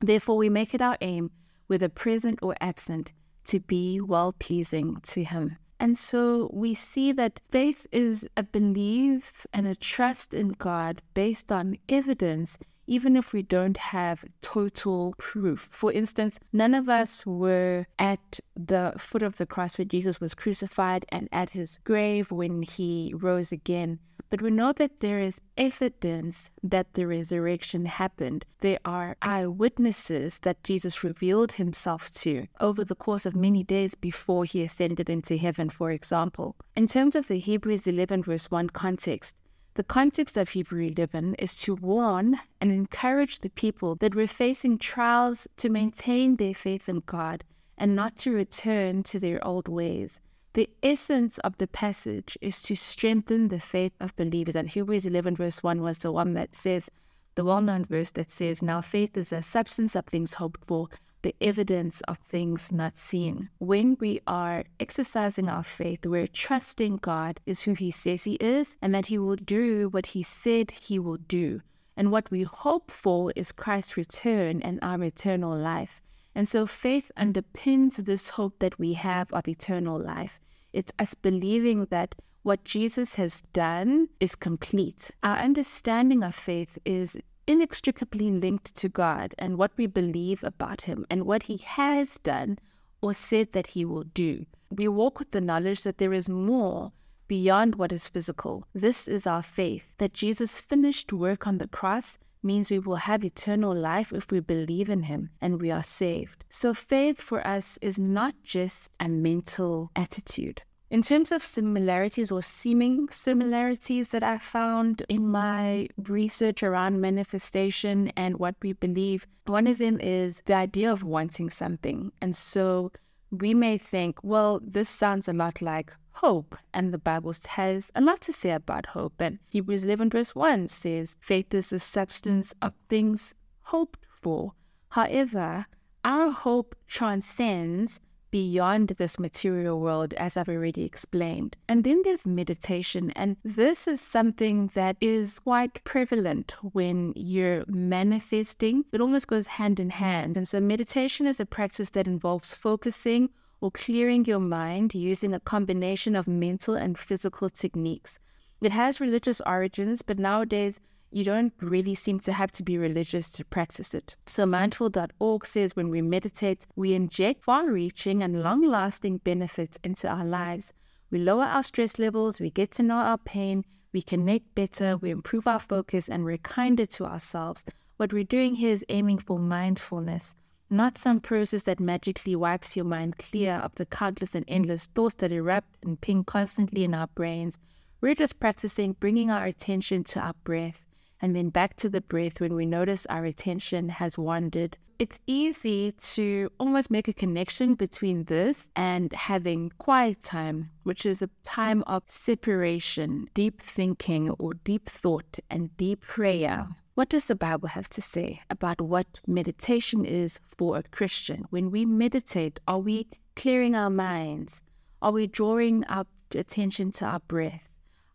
Therefore, 0.00 0.36
we 0.36 0.48
make 0.48 0.74
it 0.74 0.82
our 0.82 0.98
aim 1.00 1.30
whether 1.66 1.88
present 1.88 2.38
or 2.42 2.54
absent, 2.60 3.12
to 3.44 3.60
be 3.60 4.00
well 4.00 4.32
pleasing 4.32 5.00
to 5.02 5.24
Him. 5.24 5.56
And 5.80 5.98
so 5.98 6.50
we 6.52 6.72
see 6.74 7.12
that 7.12 7.40
faith 7.50 7.86
is 7.92 8.26
a 8.36 8.42
belief 8.42 9.46
and 9.52 9.66
a 9.66 9.74
trust 9.74 10.32
in 10.32 10.50
God 10.50 11.02
based 11.14 11.52
on 11.52 11.76
evidence, 11.88 12.58
even 12.86 13.16
if 13.16 13.32
we 13.32 13.42
don't 13.42 13.76
have 13.76 14.24
total 14.40 15.14
proof. 15.18 15.68
For 15.70 15.92
instance, 15.92 16.38
none 16.52 16.74
of 16.74 16.88
us 16.88 17.26
were 17.26 17.86
at 17.98 18.40
the 18.56 18.94
foot 18.98 19.22
of 19.22 19.36
the 19.36 19.46
cross 19.46 19.76
where 19.76 19.84
Jesus 19.84 20.20
was 20.20 20.34
crucified 20.34 21.04
and 21.10 21.28
at 21.32 21.50
his 21.50 21.80
grave 21.84 22.30
when 22.30 22.62
he 22.62 23.12
rose 23.14 23.52
again. 23.52 23.98
But 24.30 24.42
we 24.42 24.50
know 24.50 24.72
that 24.72 25.00
there 25.00 25.20
is 25.20 25.40
evidence 25.56 26.50
that 26.62 26.94
the 26.94 27.06
resurrection 27.06 27.86
happened. 27.86 28.44
There 28.60 28.80
are 28.84 29.16
eyewitnesses 29.22 30.40
that 30.40 30.64
Jesus 30.64 31.04
revealed 31.04 31.52
himself 31.52 32.10
to 32.22 32.46
over 32.60 32.84
the 32.84 32.94
course 32.94 33.26
of 33.26 33.36
many 33.36 33.62
days 33.62 33.94
before 33.94 34.44
he 34.44 34.62
ascended 34.62 35.08
into 35.08 35.36
heaven, 35.36 35.70
for 35.70 35.90
example. 35.90 36.56
In 36.74 36.86
terms 36.86 37.14
of 37.14 37.28
the 37.28 37.38
Hebrews 37.38 37.86
11, 37.86 38.22
verse 38.24 38.50
1 38.50 38.70
context, 38.70 39.36
the 39.74 39.82
context 39.82 40.36
of 40.36 40.50
Hebrew 40.50 40.86
11 40.86 41.34
is 41.34 41.56
to 41.62 41.74
warn 41.74 42.38
and 42.60 42.70
encourage 42.70 43.40
the 43.40 43.50
people 43.50 43.96
that 43.96 44.14
were 44.14 44.28
facing 44.28 44.78
trials 44.78 45.48
to 45.56 45.68
maintain 45.68 46.36
their 46.36 46.54
faith 46.54 46.88
in 46.88 47.02
God 47.06 47.42
and 47.76 47.96
not 47.96 48.16
to 48.18 48.30
return 48.30 49.02
to 49.02 49.18
their 49.18 49.44
old 49.44 49.66
ways. 49.66 50.20
The 50.54 50.70
essence 50.84 51.38
of 51.38 51.58
the 51.58 51.66
passage 51.66 52.38
is 52.40 52.62
to 52.62 52.76
strengthen 52.76 53.48
the 53.48 53.58
faith 53.58 53.92
of 53.98 54.14
believers. 54.14 54.54
And 54.54 54.68
Hebrews 54.68 55.04
11, 55.04 55.34
verse 55.34 55.64
1 55.64 55.82
was 55.82 55.98
the 55.98 56.12
one 56.12 56.34
that 56.34 56.54
says, 56.54 56.88
the 57.34 57.44
well 57.44 57.60
known 57.60 57.84
verse 57.84 58.12
that 58.12 58.30
says, 58.30 58.62
Now 58.62 58.80
faith 58.80 59.16
is 59.16 59.32
a 59.32 59.42
substance 59.42 59.96
of 59.96 60.06
things 60.06 60.34
hoped 60.34 60.64
for, 60.64 60.88
the 61.22 61.34
evidence 61.40 62.02
of 62.02 62.18
things 62.18 62.70
not 62.70 62.96
seen. 62.96 63.48
When 63.58 63.96
we 63.98 64.20
are 64.28 64.62
exercising 64.78 65.48
our 65.48 65.64
faith, 65.64 66.06
we're 66.06 66.28
trusting 66.28 66.98
God 66.98 67.40
is 67.46 67.62
who 67.62 67.74
He 67.74 67.90
says 67.90 68.22
He 68.22 68.34
is 68.34 68.76
and 68.80 68.94
that 68.94 69.06
He 69.06 69.18
will 69.18 69.34
do 69.34 69.88
what 69.88 70.06
He 70.06 70.22
said 70.22 70.70
He 70.70 71.00
will 71.00 71.16
do. 71.16 71.62
And 71.96 72.12
what 72.12 72.30
we 72.30 72.44
hope 72.44 72.92
for 72.92 73.32
is 73.34 73.50
Christ's 73.50 73.96
return 73.96 74.62
and 74.62 74.78
our 74.82 75.02
eternal 75.02 75.56
life. 75.56 76.00
And 76.32 76.48
so 76.48 76.66
faith 76.66 77.10
underpins 77.16 77.96
this 77.96 78.28
hope 78.28 78.60
that 78.60 78.78
we 78.78 78.92
have 78.92 79.32
of 79.32 79.48
eternal 79.48 79.98
life. 79.98 80.38
It's 80.74 80.92
us 80.98 81.14
believing 81.14 81.86
that 81.90 82.16
what 82.42 82.64
Jesus 82.64 83.14
has 83.14 83.42
done 83.52 84.08
is 84.18 84.34
complete. 84.34 85.12
Our 85.22 85.36
understanding 85.36 86.24
of 86.24 86.34
faith 86.34 86.78
is 86.84 87.16
inextricably 87.46 88.32
linked 88.32 88.74
to 88.74 88.88
God 88.88 89.36
and 89.38 89.56
what 89.56 89.70
we 89.76 89.86
believe 89.86 90.42
about 90.42 90.82
Him 90.82 91.06
and 91.08 91.26
what 91.26 91.44
He 91.44 91.58
has 91.58 92.18
done 92.18 92.58
or 93.00 93.14
said 93.14 93.52
that 93.52 93.68
He 93.68 93.84
will 93.84 94.02
do. 94.02 94.46
We 94.68 94.88
walk 94.88 95.20
with 95.20 95.30
the 95.30 95.40
knowledge 95.40 95.84
that 95.84 95.98
there 95.98 96.12
is 96.12 96.28
more 96.28 96.90
beyond 97.28 97.76
what 97.76 97.92
is 97.92 98.08
physical. 98.08 98.66
This 98.74 99.06
is 99.06 99.28
our 99.28 99.44
faith 99.44 99.94
that 99.98 100.12
Jesus' 100.12 100.58
finished 100.58 101.12
work 101.12 101.46
on 101.46 101.58
the 101.58 101.68
cross 101.68 102.18
means 102.44 102.70
we 102.70 102.78
will 102.78 102.96
have 102.96 103.24
eternal 103.24 103.74
life 103.74 104.12
if 104.12 104.30
we 104.30 104.40
believe 104.40 104.90
in 104.90 105.04
Him 105.04 105.30
and 105.40 105.60
we 105.60 105.70
are 105.70 105.82
saved. 105.82 106.44
So, 106.48 106.74
faith 106.74 107.20
for 107.20 107.44
us 107.46 107.78
is 107.80 107.98
not 107.98 108.34
just 108.42 108.90
a 109.00 109.08
mental 109.08 109.90
attitude. 109.96 110.62
In 110.90 111.02
terms 111.02 111.32
of 111.32 111.42
similarities 111.42 112.30
or 112.30 112.42
seeming 112.42 113.08
similarities 113.10 114.10
that 114.10 114.22
I 114.22 114.38
found 114.38 115.02
in 115.08 115.26
my 115.26 115.88
research 116.06 116.62
around 116.62 117.00
manifestation 117.00 118.12
and 118.16 118.36
what 118.36 118.54
we 118.62 118.74
believe, 118.74 119.26
one 119.46 119.66
of 119.66 119.78
them 119.78 119.98
is 119.98 120.40
the 120.46 120.54
idea 120.54 120.92
of 120.92 121.02
wanting 121.02 121.50
something. 121.50 122.12
And 122.20 122.36
so 122.36 122.92
we 123.32 123.54
may 123.54 123.78
think, 123.78 124.22
well, 124.22 124.60
this 124.62 124.88
sounds 124.88 125.26
a 125.26 125.32
lot 125.32 125.60
like 125.60 125.92
hope. 126.14 126.56
And 126.72 126.92
the 126.92 126.98
Bible 126.98 127.34
has 127.46 127.90
a 127.94 128.00
lot 128.00 128.20
to 128.22 128.32
say 128.32 128.50
about 128.50 128.86
hope. 128.86 129.20
And 129.20 129.38
Hebrews 129.50 129.84
11, 129.84 130.10
verse 130.10 130.34
1 130.34 130.68
says, 130.68 131.16
faith 131.20 131.52
is 131.52 131.70
the 131.70 131.78
substance 131.78 132.54
of 132.62 132.72
things 132.88 133.34
hoped 133.62 134.06
for. 134.22 134.52
However, 134.88 135.66
our 136.04 136.30
hope 136.30 136.76
transcends 136.86 138.00
beyond 138.30 138.88
this 138.98 139.16
material 139.20 139.78
world, 139.78 140.12
as 140.14 140.36
I've 140.36 140.48
already 140.48 140.82
explained. 140.82 141.56
And 141.68 141.84
then 141.84 142.02
there's 142.02 142.26
meditation. 142.26 143.12
And 143.12 143.36
this 143.44 143.86
is 143.86 144.00
something 144.00 144.72
that 144.74 144.96
is 145.00 145.38
quite 145.38 145.84
prevalent 145.84 146.56
when 146.72 147.12
you're 147.14 147.64
manifesting. 147.68 148.84
It 148.92 149.00
almost 149.00 149.28
goes 149.28 149.46
hand 149.46 149.78
in 149.78 149.90
hand. 149.90 150.36
And 150.36 150.48
so 150.48 150.58
meditation 150.58 151.28
is 151.28 151.38
a 151.38 151.46
practice 151.46 151.90
that 151.90 152.08
involves 152.08 152.54
focusing 152.54 153.30
or 153.64 153.70
clearing 153.70 154.26
your 154.26 154.40
mind 154.40 154.94
using 154.94 155.32
a 155.32 155.40
combination 155.40 156.14
of 156.14 156.28
mental 156.28 156.74
and 156.74 156.98
physical 156.98 157.48
techniques. 157.48 158.18
It 158.60 158.72
has 158.72 159.00
religious 159.00 159.40
origins, 159.46 160.02
but 160.02 160.18
nowadays 160.18 160.80
you 161.10 161.24
don't 161.24 161.50
really 161.62 161.94
seem 161.94 162.20
to 162.20 162.32
have 162.34 162.52
to 162.52 162.62
be 162.62 162.76
religious 162.76 163.32
to 163.32 163.42
practice 163.42 163.94
it. 163.94 164.16
So, 164.26 164.44
mindful.org 164.44 165.46
says 165.46 165.74
when 165.74 165.88
we 165.88 166.02
meditate, 166.02 166.66
we 166.76 166.92
inject 166.92 167.42
far 167.42 167.70
reaching 167.70 168.22
and 168.22 168.42
long 168.42 168.66
lasting 168.66 169.22
benefits 169.24 169.78
into 169.82 170.08
our 170.08 170.26
lives. 170.26 170.74
We 171.10 171.20
lower 171.20 171.44
our 171.44 171.62
stress 171.62 171.98
levels, 171.98 172.40
we 172.40 172.50
get 172.50 172.70
to 172.72 172.82
know 172.82 172.96
our 172.96 173.16
pain, 173.16 173.64
we 173.94 174.02
connect 174.02 174.54
better, 174.54 174.98
we 174.98 175.08
improve 175.08 175.46
our 175.46 175.60
focus, 175.60 176.10
and 176.10 176.22
we're 176.26 176.36
kinder 176.36 176.84
to 176.84 177.06
ourselves. 177.06 177.64
What 177.96 178.12
we're 178.12 178.24
doing 178.24 178.56
here 178.56 178.72
is 178.72 178.84
aiming 178.90 179.20
for 179.20 179.38
mindfulness, 179.38 180.34
not 180.74 180.98
some 180.98 181.20
process 181.20 181.62
that 181.62 181.78
magically 181.78 182.34
wipes 182.34 182.76
your 182.76 182.84
mind 182.84 183.16
clear 183.18 183.54
of 183.54 183.74
the 183.76 183.86
countless 183.86 184.34
and 184.34 184.44
endless 184.48 184.86
thoughts 184.86 185.14
that 185.16 185.32
erupt 185.32 185.68
and 185.84 186.00
ping 186.00 186.24
constantly 186.24 186.84
in 186.84 186.92
our 186.92 187.06
brains. 187.14 187.58
We're 188.00 188.14
just 188.14 188.40
practicing 188.40 188.92
bringing 188.94 189.30
our 189.30 189.46
attention 189.46 190.04
to 190.04 190.20
our 190.20 190.34
breath 190.44 190.84
and 191.22 191.34
then 191.34 191.48
back 191.48 191.76
to 191.76 191.88
the 191.88 192.00
breath 192.00 192.40
when 192.40 192.54
we 192.54 192.66
notice 192.66 193.06
our 193.06 193.24
attention 193.24 193.88
has 193.88 194.18
wandered. 194.18 194.76
It's 194.98 195.18
easy 195.26 195.92
to 195.92 196.50
almost 196.60 196.90
make 196.90 197.08
a 197.08 197.12
connection 197.12 197.74
between 197.74 198.24
this 198.24 198.68
and 198.76 199.12
having 199.12 199.72
quiet 199.78 200.22
time, 200.22 200.70
which 200.82 201.06
is 201.06 201.22
a 201.22 201.30
time 201.44 201.82
of 201.86 202.02
separation, 202.08 203.28
deep 203.32 203.62
thinking, 203.62 204.30
or 204.30 204.54
deep 204.54 204.88
thought 204.88 205.38
and 205.48 205.76
deep 205.76 206.02
prayer. 206.02 206.68
What 206.96 207.08
does 207.08 207.24
the 207.24 207.34
Bible 207.34 207.70
have 207.70 207.88
to 207.90 208.00
say 208.00 208.40
about 208.50 208.80
what 208.80 209.18
meditation 209.26 210.04
is 210.04 210.38
for 210.56 210.78
a 210.78 210.84
Christian? 210.84 211.44
When 211.50 211.72
we 211.72 211.84
meditate, 211.84 212.60
are 212.68 212.78
we 212.78 213.08
clearing 213.34 213.74
our 213.74 213.90
minds? 213.90 214.62
Are 215.02 215.10
we 215.10 215.26
drawing 215.26 215.84
our 215.86 216.06
attention 216.36 216.92
to 216.92 217.04
our 217.04 217.18
breath? 217.18 217.68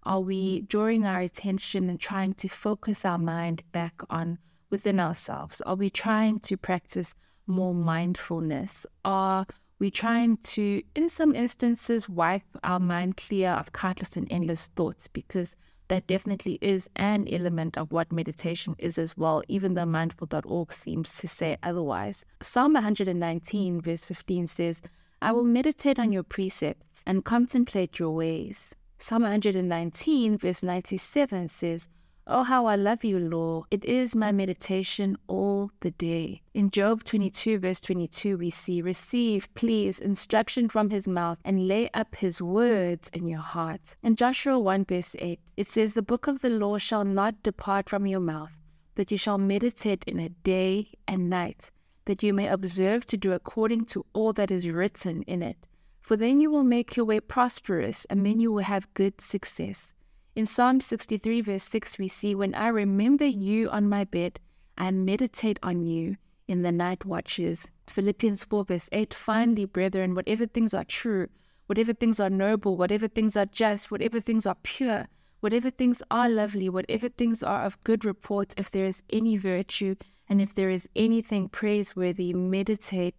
Are 0.03 0.21
we 0.21 0.61
drawing 0.61 1.05
our 1.05 1.19
attention 1.19 1.89
and 1.89 1.99
trying 1.99 2.35
to 2.35 2.47
focus 2.47 3.03
our 3.03 3.17
mind 3.17 3.63
back 3.73 4.01
on 4.09 4.39
within 4.69 4.97
ourselves? 4.97 5.59
Are 5.65 5.75
we 5.75 5.89
trying 5.89 6.39
to 6.39 6.55
practice 6.55 7.15
more 7.47 7.73
mindfulness? 7.73 8.85
Are 9.03 9.45
we 9.79 9.91
trying 9.91 10.37
to, 10.37 10.81
in 10.95 11.09
some 11.09 11.35
instances, 11.35 12.07
wipe 12.07 12.43
our 12.63 12.79
mind 12.79 13.17
clear 13.17 13.49
of 13.51 13.73
countless 13.73 14.15
and 14.15 14.31
endless 14.31 14.67
thoughts? 14.67 15.09
Because 15.09 15.53
that 15.89 16.07
definitely 16.07 16.57
is 16.61 16.89
an 16.95 17.27
element 17.29 17.77
of 17.77 17.91
what 17.91 18.11
meditation 18.11 18.75
is 18.79 18.97
as 18.97 19.17
well, 19.17 19.43
even 19.47 19.73
though 19.73 19.85
mindful.org 19.85 20.71
seems 20.71 21.19
to 21.19 21.27
say 21.27 21.57
otherwise. 21.61 22.25
Psalm 22.41 22.73
119, 22.73 23.81
verse 23.81 24.05
15 24.05 24.47
says, 24.47 24.81
I 25.21 25.33
will 25.33 25.43
meditate 25.43 25.99
on 25.99 26.13
your 26.13 26.23
precepts 26.23 27.03
and 27.05 27.25
contemplate 27.25 27.99
your 27.99 28.11
ways. 28.11 28.73
Psalm 28.99 29.23
119, 29.23 30.37
verse 30.37 30.63
97 30.63 31.49
says, 31.49 31.89
Oh, 32.31 32.43
how 32.43 32.67
I 32.67 32.75
love 32.75 33.03
you, 33.03 33.17
Lord. 33.17 33.65
It 33.71 33.83
is 33.83 34.15
my 34.15 34.31
meditation 34.31 35.17
all 35.25 35.71
the 35.79 35.89
day. 35.89 36.43
In 36.53 36.69
Job 36.69 37.03
22, 37.03 37.57
verse 37.57 37.79
22, 37.79 38.37
we 38.37 38.51
see, 38.51 38.83
Receive, 38.83 39.51
please, 39.55 39.97
instruction 39.97 40.69
from 40.69 40.91
his 40.91 41.07
mouth 41.07 41.39
and 41.43 41.67
lay 41.67 41.89
up 41.95 42.13
his 42.13 42.39
words 42.39 43.09
in 43.13 43.25
your 43.25 43.39
heart. 43.39 43.95
In 44.03 44.15
Joshua 44.15 44.59
1, 44.59 44.85
verse 44.85 45.15
8, 45.17 45.39
it 45.57 45.67
says, 45.67 45.95
The 45.95 46.03
book 46.03 46.27
of 46.27 46.41
the 46.41 46.51
law 46.51 46.77
shall 46.77 47.03
not 47.03 47.41
depart 47.41 47.89
from 47.89 48.05
your 48.05 48.19
mouth, 48.19 48.51
that 48.93 49.11
you 49.11 49.17
shall 49.17 49.39
meditate 49.39 50.03
in 50.03 50.19
it 50.19 50.43
day 50.43 50.89
and 51.07 51.31
night, 51.31 51.71
that 52.05 52.21
you 52.21 52.31
may 52.31 52.47
observe 52.47 53.07
to 53.07 53.17
do 53.17 53.31
according 53.31 53.85
to 53.85 54.05
all 54.13 54.33
that 54.33 54.51
is 54.51 54.69
written 54.69 55.23
in 55.23 55.41
it 55.41 55.57
for 55.99 56.17
then 56.17 56.39
you 56.39 56.49
will 56.49 56.63
make 56.63 56.95
your 56.95 57.05
way 57.05 57.19
prosperous, 57.19 58.03
and 58.05 58.25
then 58.25 58.39
you 58.39 58.51
will 58.51 58.63
have 58.63 58.91
good 58.95 59.21
success. 59.21 59.93
In 60.39 60.45
Psalm 60.45 60.79
63, 60.79 61.41
verse 61.41 61.63
6, 61.63 61.97
we 61.97 62.07
see, 62.07 62.33
When 62.33 62.55
I 62.55 62.69
remember 62.69 63.25
you 63.25 63.69
on 63.71 63.89
my 63.89 64.05
bed, 64.05 64.39
I 64.77 64.89
meditate 64.89 65.59
on 65.61 65.83
you 65.83 66.15
in 66.47 66.61
the 66.61 66.71
night 66.71 67.03
watches. 67.03 67.67
Philippians 67.87 68.45
4, 68.45 68.63
verse 68.63 68.87
8, 68.93 69.13
Finally, 69.13 69.65
brethren, 69.65 70.15
whatever 70.15 70.47
things 70.47 70.73
are 70.73 70.85
true, 70.85 71.27
whatever 71.65 71.91
things 71.91 72.21
are 72.21 72.29
noble, 72.29 72.77
whatever 72.77 73.09
things 73.09 73.35
are 73.35 73.47
just, 73.47 73.91
whatever 73.91 74.21
things 74.21 74.45
are 74.45 74.55
pure, 74.63 75.07
whatever 75.41 75.69
things 75.69 76.01
are 76.09 76.29
lovely, 76.29 76.69
whatever 76.69 77.09
things 77.09 77.43
are 77.43 77.65
of 77.65 77.83
good 77.83 78.05
report, 78.05 78.53
if 78.55 78.71
there 78.71 78.85
is 78.85 79.03
any 79.09 79.35
virtue, 79.35 79.97
and 80.29 80.39
if 80.39 80.55
there 80.55 80.69
is 80.69 80.87
anything 80.95 81.49
praiseworthy, 81.49 82.31
meditate 82.33 83.15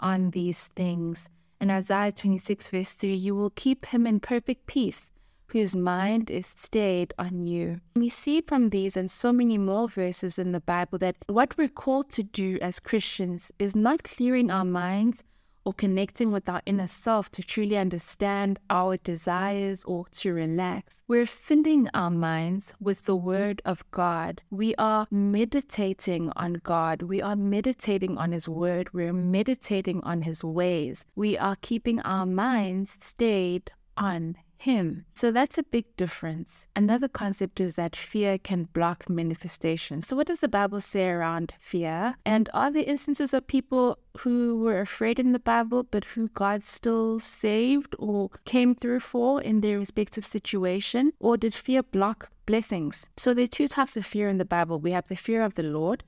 on 0.00 0.30
these 0.30 0.68
things. 0.68 1.28
In 1.60 1.70
Isaiah 1.70 2.12
26, 2.12 2.68
verse 2.68 2.94
3, 2.94 3.14
you 3.14 3.34
will 3.34 3.50
keep 3.50 3.84
him 3.84 4.06
in 4.06 4.20
perfect 4.20 4.66
peace, 4.66 5.10
whose 5.52 5.76
mind 5.76 6.30
is 6.30 6.46
stayed 6.46 7.12
on 7.18 7.40
you. 7.40 7.80
We 7.94 8.08
see 8.08 8.40
from 8.40 8.70
these 8.70 8.96
and 8.96 9.10
so 9.10 9.32
many 9.32 9.58
more 9.58 9.88
verses 9.88 10.38
in 10.38 10.52
the 10.52 10.60
Bible 10.60 10.98
that 10.98 11.16
what 11.26 11.56
we're 11.56 11.68
called 11.68 12.10
to 12.10 12.22
do 12.22 12.58
as 12.62 12.80
Christians 12.80 13.52
is 13.58 13.76
not 13.76 14.04
clearing 14.04 14.50
our 14.50 14.64
minds 14.64 15.22
or 15.64 15.72
connecting 15.72 16.32
with 16.32 16.48
our 16.48 16.62
inner 16.66 16.86
self 16.86 17.30
to 17.30 17.42
truly 17.42 17.76
understand 17.76 18.58
our 18.70 18.96
desires 18.96 19.84
or 19.84 20.06
to 20.10 20.32
relax. 20.32 21.04
We're 21.06 21.26
filling 21.26 21.88
our 21.94 22.10
minds 22.10 22.72
with 22.80 23.04
the 23.04 23.16
Word 23.16 23.62
of 23.64 23.88
God. 23.90 24.42
We 24.50 24.74
are 24.76 25.06
meditating 25.10 26.32
on 26.36 26.54
God. 26.64 27.02
We 27.02 27.22
are 27.22 27.36
meditating 27.36 28.18
on 28.18 28.32
His 28.32 28.48
Word. 28.48 28.92
We're 28.92 29.12
meditating 29.12 30.02
on 30.02 30.22
His 30.22 30.42
ways. 30.42 31.04
We 31.14 31.38
are 31.38 31.56
keeping 31.60 32.00
our 32.00 32.26
minds 32.26 32.98
stayed 33.00 33.70
on 33.96 34.36
him. 34.62 35.04
So 35.14 35.30
that's 35.32 35.58
a 35.58 35.62
big 35.62 35.84
difference. 35.96 36.66
Another 36.76 37.08
concept 37.08 37.60
is 37.60 37.74
that 37.74 37.96
fear 37.96 38.38
can 38.38 38.68
block 38.72 39.08
manifestation. 39.10 40.02
So, 40.02 40.16
what 40.16 40.28
does 40.28 40.40
the 40.40 40.48
Bible 40.48 40.80
say 40.80 41.08
around 41.08 41.54
fear? 41.60 42.14
And 42.24 42.48
are 42.54 42.70
there 42.70 42.84
instances 42.84 43.34
of 43.34 43.46
people 43.46 43.98
who 44.18 44.60
were 44.60 44.80
afraid 44.80 45.18
in 45.18 45.32
the 45.32 45.38
Bible, 45.38 45.82
but 45.82 46.04
who 46.04 46.28
God 46.28 46.62
still 46.62 47.18
saved 47.18 47.96
or 47.98 48.30
came 48.44 48.74
through 48.74 49.00
for 49.00 49.42
in 49.42 49.60
their 49.60 49.78
respective 49.78 50.24
situation? 50.24 51.12
Or 51.18 51.36
did 51.36 51.54
fear 51.54 51.82
block 51.82 52.30
blessings? 52.46 53.06
So, 53.16 53.34
there 53.34 53.44
are 53.44 53.58
two 53.58 53.68
types 53.68 53.96
of 53.96 54.06
fear 54.06 54.28
in 54.28 54.38
the 54.38 54.44
Bible 54.44 54.78
we 54.78 54.92
have 54.92 55.08
the 55.08 55.16
fear 55.16 55.42
of 55.42 55.54
the 55.54 55.64
Lord. 55.64 56.04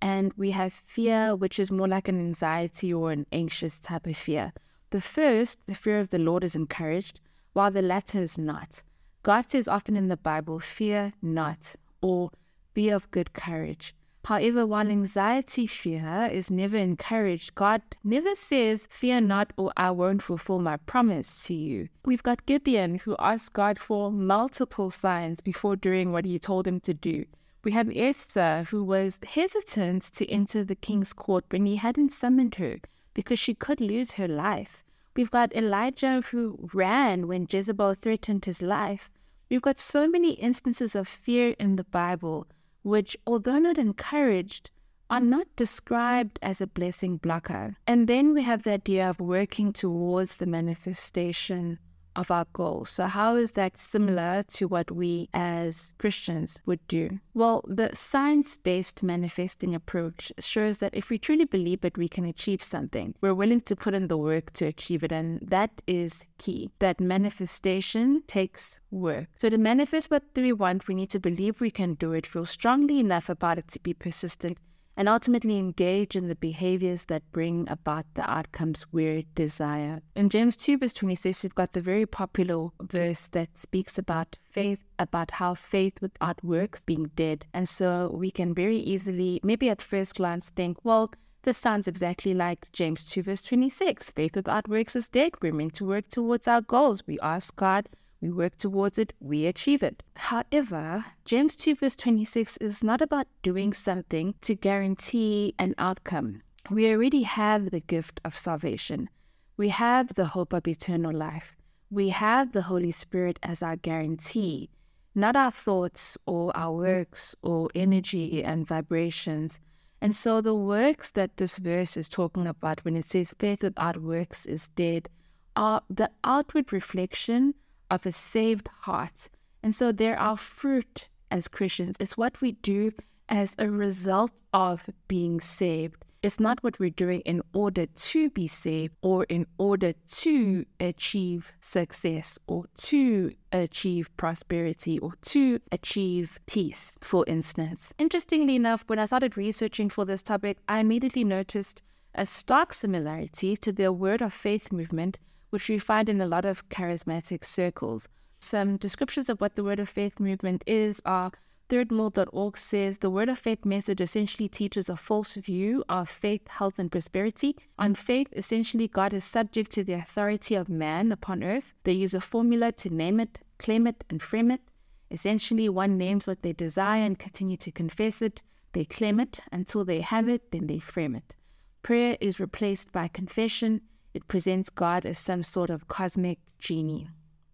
And 0.00 0.32
we 0.36 0.52
have 0.52 0.82
fear, 0.86 1.34
which 1.34 1.58
is 1.58 1.72
more 1.72 1.88
like 1.88 2.08
an 2.08 2.20
anxiety 2.20 2.94
or 2.94 3.10
an 3.10 3.26
anxious 3.32 3.80
type 3.80 4.06
of 4.06 4.16
fear. 4.16 4.52
The 4.90 5.00
first, 5.00 5.58
the 5.66 5.74
fear 5.74 5.98
of 5.98 6.10
the 6.10 6.18
Lord, 6.18 6.44
is 6.44 6.54
encouraged 6.54 7.20
while 7.52 7.70
the 7.70 7.82
latter 7.82 8.20
is 8.22 8.38
not. 8.38 8.82
God 9.22 9.50
says 9.50 9.68
often 9.68 9.96
in 9.96 10.08
the 10.08 10.16
Bible, 10.16 10.60
fear 10.60 11.12
not, 11.20 11.74
or 12.00 12.30
be 12.74 12.88
of 12.88 13.10
good 13.10 13.32
courage. 13.32 13.94
However, 14.24 14.66
while 14.66 14.90
anxiety 14.90 15.66
fear 15.66 16.28
is 16.30 16.50
never 16.50 16.76
encouraged, 16.76 17.54
God 17.54 17.80
never 18.04 18.34
says, 18.34 18.86
Fear 18.90 19.22
not, 19.22 19.54
or 19.56 19.72
I 19.76 19.90
won't 19.90 20.20
fulfill 20.20 20.58
my 20.58 20.76
promise 20.76 21.46
to 21.46 21.54
you. 21.54 21.88
We've 22.04 22.22
got 22.22 22.44
Gideon 22.44 22.96
who 22.96 23.16
asked 23.18 23.54
God 23.54 23.78
for 23.78 24.12
multiple 24.12 24.90
signs 24.90 25.40
before 25.40 25.76
doing 25.76 26.12
what 26.12 26.26
he 26.26 26.38
told 26.38 26.66
him 26.66 26.78
to 26.80 26.92
do. 26.92 27.24
We 27.64 27.72
have 27.72 27.90
Esther 27.94 28.66
who 28.70 28.84
was 28.84 29.18
hesitant 29.26 30.02
to 30.12 30.30
enter 30.30 30.62
the 30.62 30.76
king's 30.76 31.14
court 31.14 31.46
when 31.48 31.64
he 31.64 31.76
hadn't 31.76 32.12
summoned 32.12 32.56
her 32.56 32.76
because 33.14 33.38
she 33.38 33.54
could 33.54 33.80
lose 33.80 34.12
her 34.12 34.28
life. 34.28 34.84
We've 35.18 35.32
got 35.32 35.52
Elijah 35.52 36.22
who 36.30 36.70
ran 36.72 37.26
when 37.26 37.48
Jezebel 37.50 37.94
threatened 37.94 38.44
his 38.44 38.62
life. 38.62 39.10
We've 39.50 39.60
got 39.60 39.76
so 39.76 40.06
many 40.06 40.34
instances 40.34 40.94
of 40.94 41.08
fear 41.08 41.56
in 41.58 41.74
the 41.74 41.82
Bible, 41.82 42.46
which, 42.82 43.16
although 43.26 43.58
not 43.58 43.78
encouraged, 43.78 44.70
are 45.10 45.18
not 45.18 45.48
described 45.56 46.38
as 46.40 46.60
a 46.60 46.68
blessing 46.68 47.16
blocker. 47.16 47.78
And 47.84 48.06
then 48.06 48.32
we 48.32 48.44
have 48.44 48.62
the 48.62 48.74
idea 48.74 49.10
of 49.10 49.18
working 49.18 49.72
towards 49.72 50.36
the 50.36 50.46
manifestation 50.46 51.80
of 52.18 52.30
our 52.32 52.46
goals. 52.52 52.90
So, 52.90 53.06
how 53.06 53.36
is 53.36 53.52
that 53.52 53.78
similar 53.78 54.42
to 54.54 54.66
what 54.66 54.90
we 54.90 55.28
as 55.32 55.94
Christians 55.98 56.60
would 56.66 56.86
do? 56.88 57.20
Well, 57.32 57.64
the 57.68 57.90
science 57.94 58.56
based 58.56 59.02
manifesting 59.02 59.74
approach 59.74 60.32
shows 60.40 60.78
that 60.78 60.94
if 60.94 61.10
we 61.10 61.18
truly 61.18 61.44
believe 61.44 61.80
that 61.82 61.96
we 61.96 62.08
can 62.08 62.24
achieve 62.24 62.60
something, 62.60 63.14
we're 63.20 63.34
willing 63.34 63.60
to 63.62 63.76
put 63.76 63.94
in 63.94 64.08
the 64.08 64.18
work 64.18 64.52
to 64.54 64.66
achieve 64.66 65.04
it. 65.04 65.12
And 65.12 65.40
that 65.40 65.70
is 65.86 66.24
key. 66.38 66.70
That 66.80 67.00
manifestation 67.00 68.22
takes 68.26 68.80
work. 68.90 69.28
So, 69.36 69.48
to 69.48 69.56
manifest 69.56 70.10
what 70.10 70.24
we 70.34 70.52
want, 70.52 70.88
we 70.88 70.96
need 70.96 71.10
to 71.10 71.20
believe 71.20 71.60
we 71.60 71.70
can 71.70 71.94
do 71.94 72.12
it, 72.12 72.26
feel 72.26 72.44
strongly 72.44 72.98
enough 72.98 73.28
about 73.28 73.58
it 73.58 73.68
to 73.68 73.80
be 73.80 73.94
persistent 73.94 74.58
and 74.98 75.08
ultimately 75.08 75.56
engage 75.56 76.16
in 76.16 76.26
the 76.26 76.34
behaviors 76.34 77.04
that 77.04 77.22
bring 77.30 77.68
about 77.70 78.04
the 78.14 78.28
outcomes 78.28 78.84
we 78.90 79.24
desire. 79.36 80.00
In 80.16 80.28
James 80.28 80.56
2, 80.56 80.76
verse 80.78 80.92
26, 80.92 81.44
we've 81.44 81.54
got 81.54 81.72
the 81.72 81.80
very 81.80 82.04
popular 82.04 82.70
verse 82.82 83.28
that 83.28 83.56
speaks 83.56 83.96
about 83.96 84.36
faith, 84.42 84.82
about 84.98 85.30
how 85.30 85.54
faith 85.54 86.02
without 86.02 86.42
works 86.42 86.82
being 86.84 87.12
dead. 87.14 87.46
And 87.54 87.68
so 87.68 88.10
we 88.12 88.32
can 88.32 88.52
very 88.52 88.78
easily, 88.78 89.38
maybe 89.44 89.70
at 89.70 89.80
first 89.80 90.16
glance, 90.16 90.50
think, 90.50 90.78
well, 90.82 91.12
this 91.44 91.58
sounds 91.58 91.86
exactly 91.86 92.34
like 92.34 92.66
James 92.72 93.04
2, 93.04 93.22
verse 93.22 93.42
26. 93.44 94.10
Faith 94.10 94.34
without 94.34 94.66
works 94.66 94.96
is 94.96 95.08
dead. 95.08 95.34
We're 95.40 95.52
meant 95.52 95.74
to 95.74 95.84
work 95.84 96.08
towards 96.08 96.48
our 96.48 96.60
goals. 96.60 97.04
We 97.06 97.20
ask 97.20 97.54
God 97.54 97.88
we 98.20 98.30
work 98.30 98.56
towards 98.56 98.98
it, 98.98 99.12
we 99.20 99.46
achieve 99.46 99.82
it. 99.82 100.02
However, 100.16 101.04
James 101.24 101.54
2 101.54 101.76
verse 101.76 101.94
26 101.94 102.56
is 102.56 102.82
not 102.82 103.00
about 103.00 103.28
doing 103.42 103.72
something 103.72 104.34
to 104.40 104.54
guarantee 104.54 105.54
an 105.58 105.74
outcome. 105.78 106.42
We 106.70 106.90
already 106.90 107.22
have 107.22 107.70
the 107.70 107.80
gift 107.80 108.20
of 108.24 108.36
salvation. 108.36 109.08
We 109.56 109.68
have 109.68 110.14
the 110.14 110.26
hope 110.26 110.52
of 110.52 110.66
eternal 110.66 111.12
life. 111.12 111.56
We 111.90 112.10
have 112.10 112.52
the 112.52 112.62
Holy 112.62 112.90
Spirit 112.90 113.38
as 113.42 113.62
our 113.62 113.76
guarantee, 113.76 114.68
not 115.14 115.36
our 115.36 115.50
thoughts 115.50 116.18
or 116.26 116.54
our 116.56 116.72
works 116.72 117.34
or 117.42 117.70
energy 117.74 118.42
and 118.42 118.66
vibrations. 118.66 119.58
And 120.00 120.14
so 120.14 120.40
the 120.40 120.54
works 120.54 121.10
that 121.12 121.36
this 121.38 121.56
verse 121.56 121.96
is 121.96 122.08
talking 122.08 122.46
about 122.46 122.84
when 122.84 122.96
it 122.96 123.04
says 123.04 123.34
faith 123.38 123.62
without 123.62 124.02
works 124.02 124.44
is 124.44 124.68
dead 124.68 125.08
are 125.56 125.82
the 125.88 126.10
outward 126.22 126.72
reflection 126.72 127.54
of 127.90 128.06
a 128.06 128.12
saved 128.12 128.68
heart. 128.82 129.28
And 129.62 129.74
so 129.74 129.92
there 129.92 130.18
are 130.18 130.36
fruit 130.36 131.08
as 131.30 131.48
Christians. 131.48 131.96
It's 132.00 132.16
what 132.16 132.40
we 132.40 132.52
do 132.52 132.92
as 133.28 133.54
a 133.58 133.70
result 133.70 134.32
of 134.52 134.88
being 135.08 135.40
saved. 135.40 136.04
It's 136.20 136.40
not 136.40 136.62
what 136.64 136.80
we're 136.80 136.90
doing 136.90 137.20
in 137.20 137.42
order 137.52 137.86
to 137.86 138.30
be 138.30 138.48
saved 138.48 138.94
or 139.02 139.22
in 139.24 139.46
order 139.56 139.92
to 139.92 140.64
achieve 140.80 141.52
success 141.60 142.40
or 142.48 142.64
to 142.78 143.32
achieve 143.52 144.10
prosperity 144.16 144.98
or 144.98 145.12
to 145.26 145.60
achieve 145.70 146.40
peace, 146.46 146.96
for 147.00 147.24
instance. 147.28 147.94
Interestingly 147.98 148.56
enough, 148.56 148.82
when 148.88 148.98
I 148.98 149.04
started 149.04 149.36
researching 149.36 149.88
for 149.88 150.04
this 150.04 150.22
topic, 150.22 150.58
I 150.68 150.80
immediately 150.80 151.22
noticed 151.22 151.82
a 152.16 152.26
stark 152.26 152.74
similarity 152.74 153.56
to 153.56 153.70
the 153.70 153.92
Word 153.92 154.20
of 154.20 154.32
Faith 154.32 154.72
movement 154.72 155.18
which 155.50 155.68
we 155.68 155.78
find 155.78 156.08
in 156.08 156.20
a 156.20 156.26
lot 156.26 156.44
of 156.44 156.68
charismatic 156.68 157.44
circles. 157.44 158.08
Some 158.40 158.76
descriptions 158.76 159.28
of 159.28 159.40
what 159.40 159.56
the 159.56 159.64
Word 159.64 159.80
of 159.80 159.88
Faith 159.88 160.20
movement 160.20 160.62
is 160.66 161.02
are 161.04 161.32
thirdmill.org 161.68 162.56
says 162.56 162.98
the 162.98 163.10
Word 163.10 163.28
of 163.28 163.38
Faith 163.38 163.64
message 163.64 164.00
essentially 164.00 164.48
teaches 164.48 164.88
a 164.88 164.96
false 164.96 165.34
view 165.34 165.84
of 165.88 166.08
faith, 166.08 166.48
health, 166.48 166.78
and 166.78 166.90
prosperity. 166.90 167.56
On 167.78 167.94
faith, 167.94 168.28
essentially, 168.34 168.88
God 168.88 169.12
is 169.12 169.24
subject 169.24 169.70
to 169.72 169.84
the 169.84 169.92
authority 169.94 170.54
of 170.54 170.68
man 170.68 171.12
upon 171.12 171.42
earth. 171.44 171.74
They 171.84 171.92
use 171.92 172.14
a 172.14 172.20
formula 172.20 172.72
to 172.72 172.90
name 172.90 173.20
it, 173.20 173.40
claim 173.58 173.86
it, 173.86 174.04
and 174.08 174.22
frame 174.22 174.50
it. 174.50 174.62
Essentially, 175.10 175.68
one 175.68 175.98
names 175.98 176.26
what 176.26 176.42
they 176.42 176.52
desire 176.52 177.02
and 177.02 177.18
continue 177.18 177.56
to 177.58 177.70
confess 177.70 178.22
it. 178.22 178.42
They 178.72 178.84
claim 178.84 179.20
it 179.20 179.40
until 179.52 179.84
they 179.84 180.00
have 180.00 180.28
it, 180.28 180.50
then 180.52 180.66
they 180.66 180.78
frame 180.78 181.14
it. 181.14 181.34
Prayer 181.82 182.16
is 182.20 182.40
replaced 182.40 182.92
by 182.92 183.08
confession 183.08 183.82
it 184.18 184.26
presents 184.26 184.68
God 184.68 185.06
as 185.06 185.16
some 185.16 185.44
sort 185.44 185.70
of 185.70 185.86
cosmic 185.86 186.40
genie. 186.58 187.08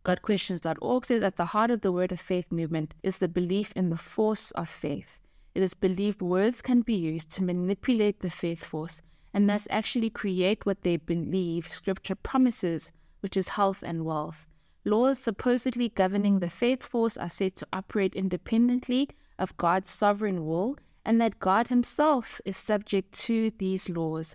GodQuestions.org 0.06 1.04
says 1.04 1.22
at 1.22 1.36
the 1.36 1.52
heart 1.52 1.70
of 1.70 1.82
the 1.82 1.92
Word 1.92 2.10
of 2.10 2.18
Faith 2.18 2.50
movement 2.50 2.94
is 3.02 3.18
the 3.18 3.28
belief 3.28 3.70
in 3.76 3.90
the 3.90 3.98
force 3.98 4.50
of 4.52 4.66
faith. 4.66 5.18
It 5.54 5.62
is 5.62 5.74
believed 5.74 6.22
words 6.22 6.62
can 6.62 6.80
be 6.80 6.94
used 6.94 7.28
to 7.32 7.44
manipulate 7.44 8.20
the 8.20 8.30
faith 8.30 8.64
force 8.64 9.02
and 9.34 9.46
thus 9.46 9.68
actually 9.68 10.08
create 10.08 10.64
what 10.64 10.80
they 10.80 10.96
believe 10.96 11.70
Scripture 11.70 12.14
promises, 12.14 12.90
which 13.20 13.36
is 13.36 13.48
health 13.60 13.82
and 13.82 14.06
wealth. 14.06 14.46
Laws 14.86 15.18
supposedly 15.18 15.90
governing 15.90 16.38
the 16.38 16.48
faith 16.48 16.82
force 16.82 17.18
are 17.18 17.28
said 17.28 17.56
to 17.56 17.66
operate 17.74 18.14
independently 18.14 19.10
of 19.38 19.54
God's 19.58 19.90
sovereign 19.90 20.46
will, 20.46 20.78
and 21.04 21.20
that 21.20 21.40
God 21.40 21.68
Himself 21.68 22.40
is 22.46 22.56
subject 22.56 23.12
to 23.26 23.50
these 23.58 23.90
laws. 23.90 24.34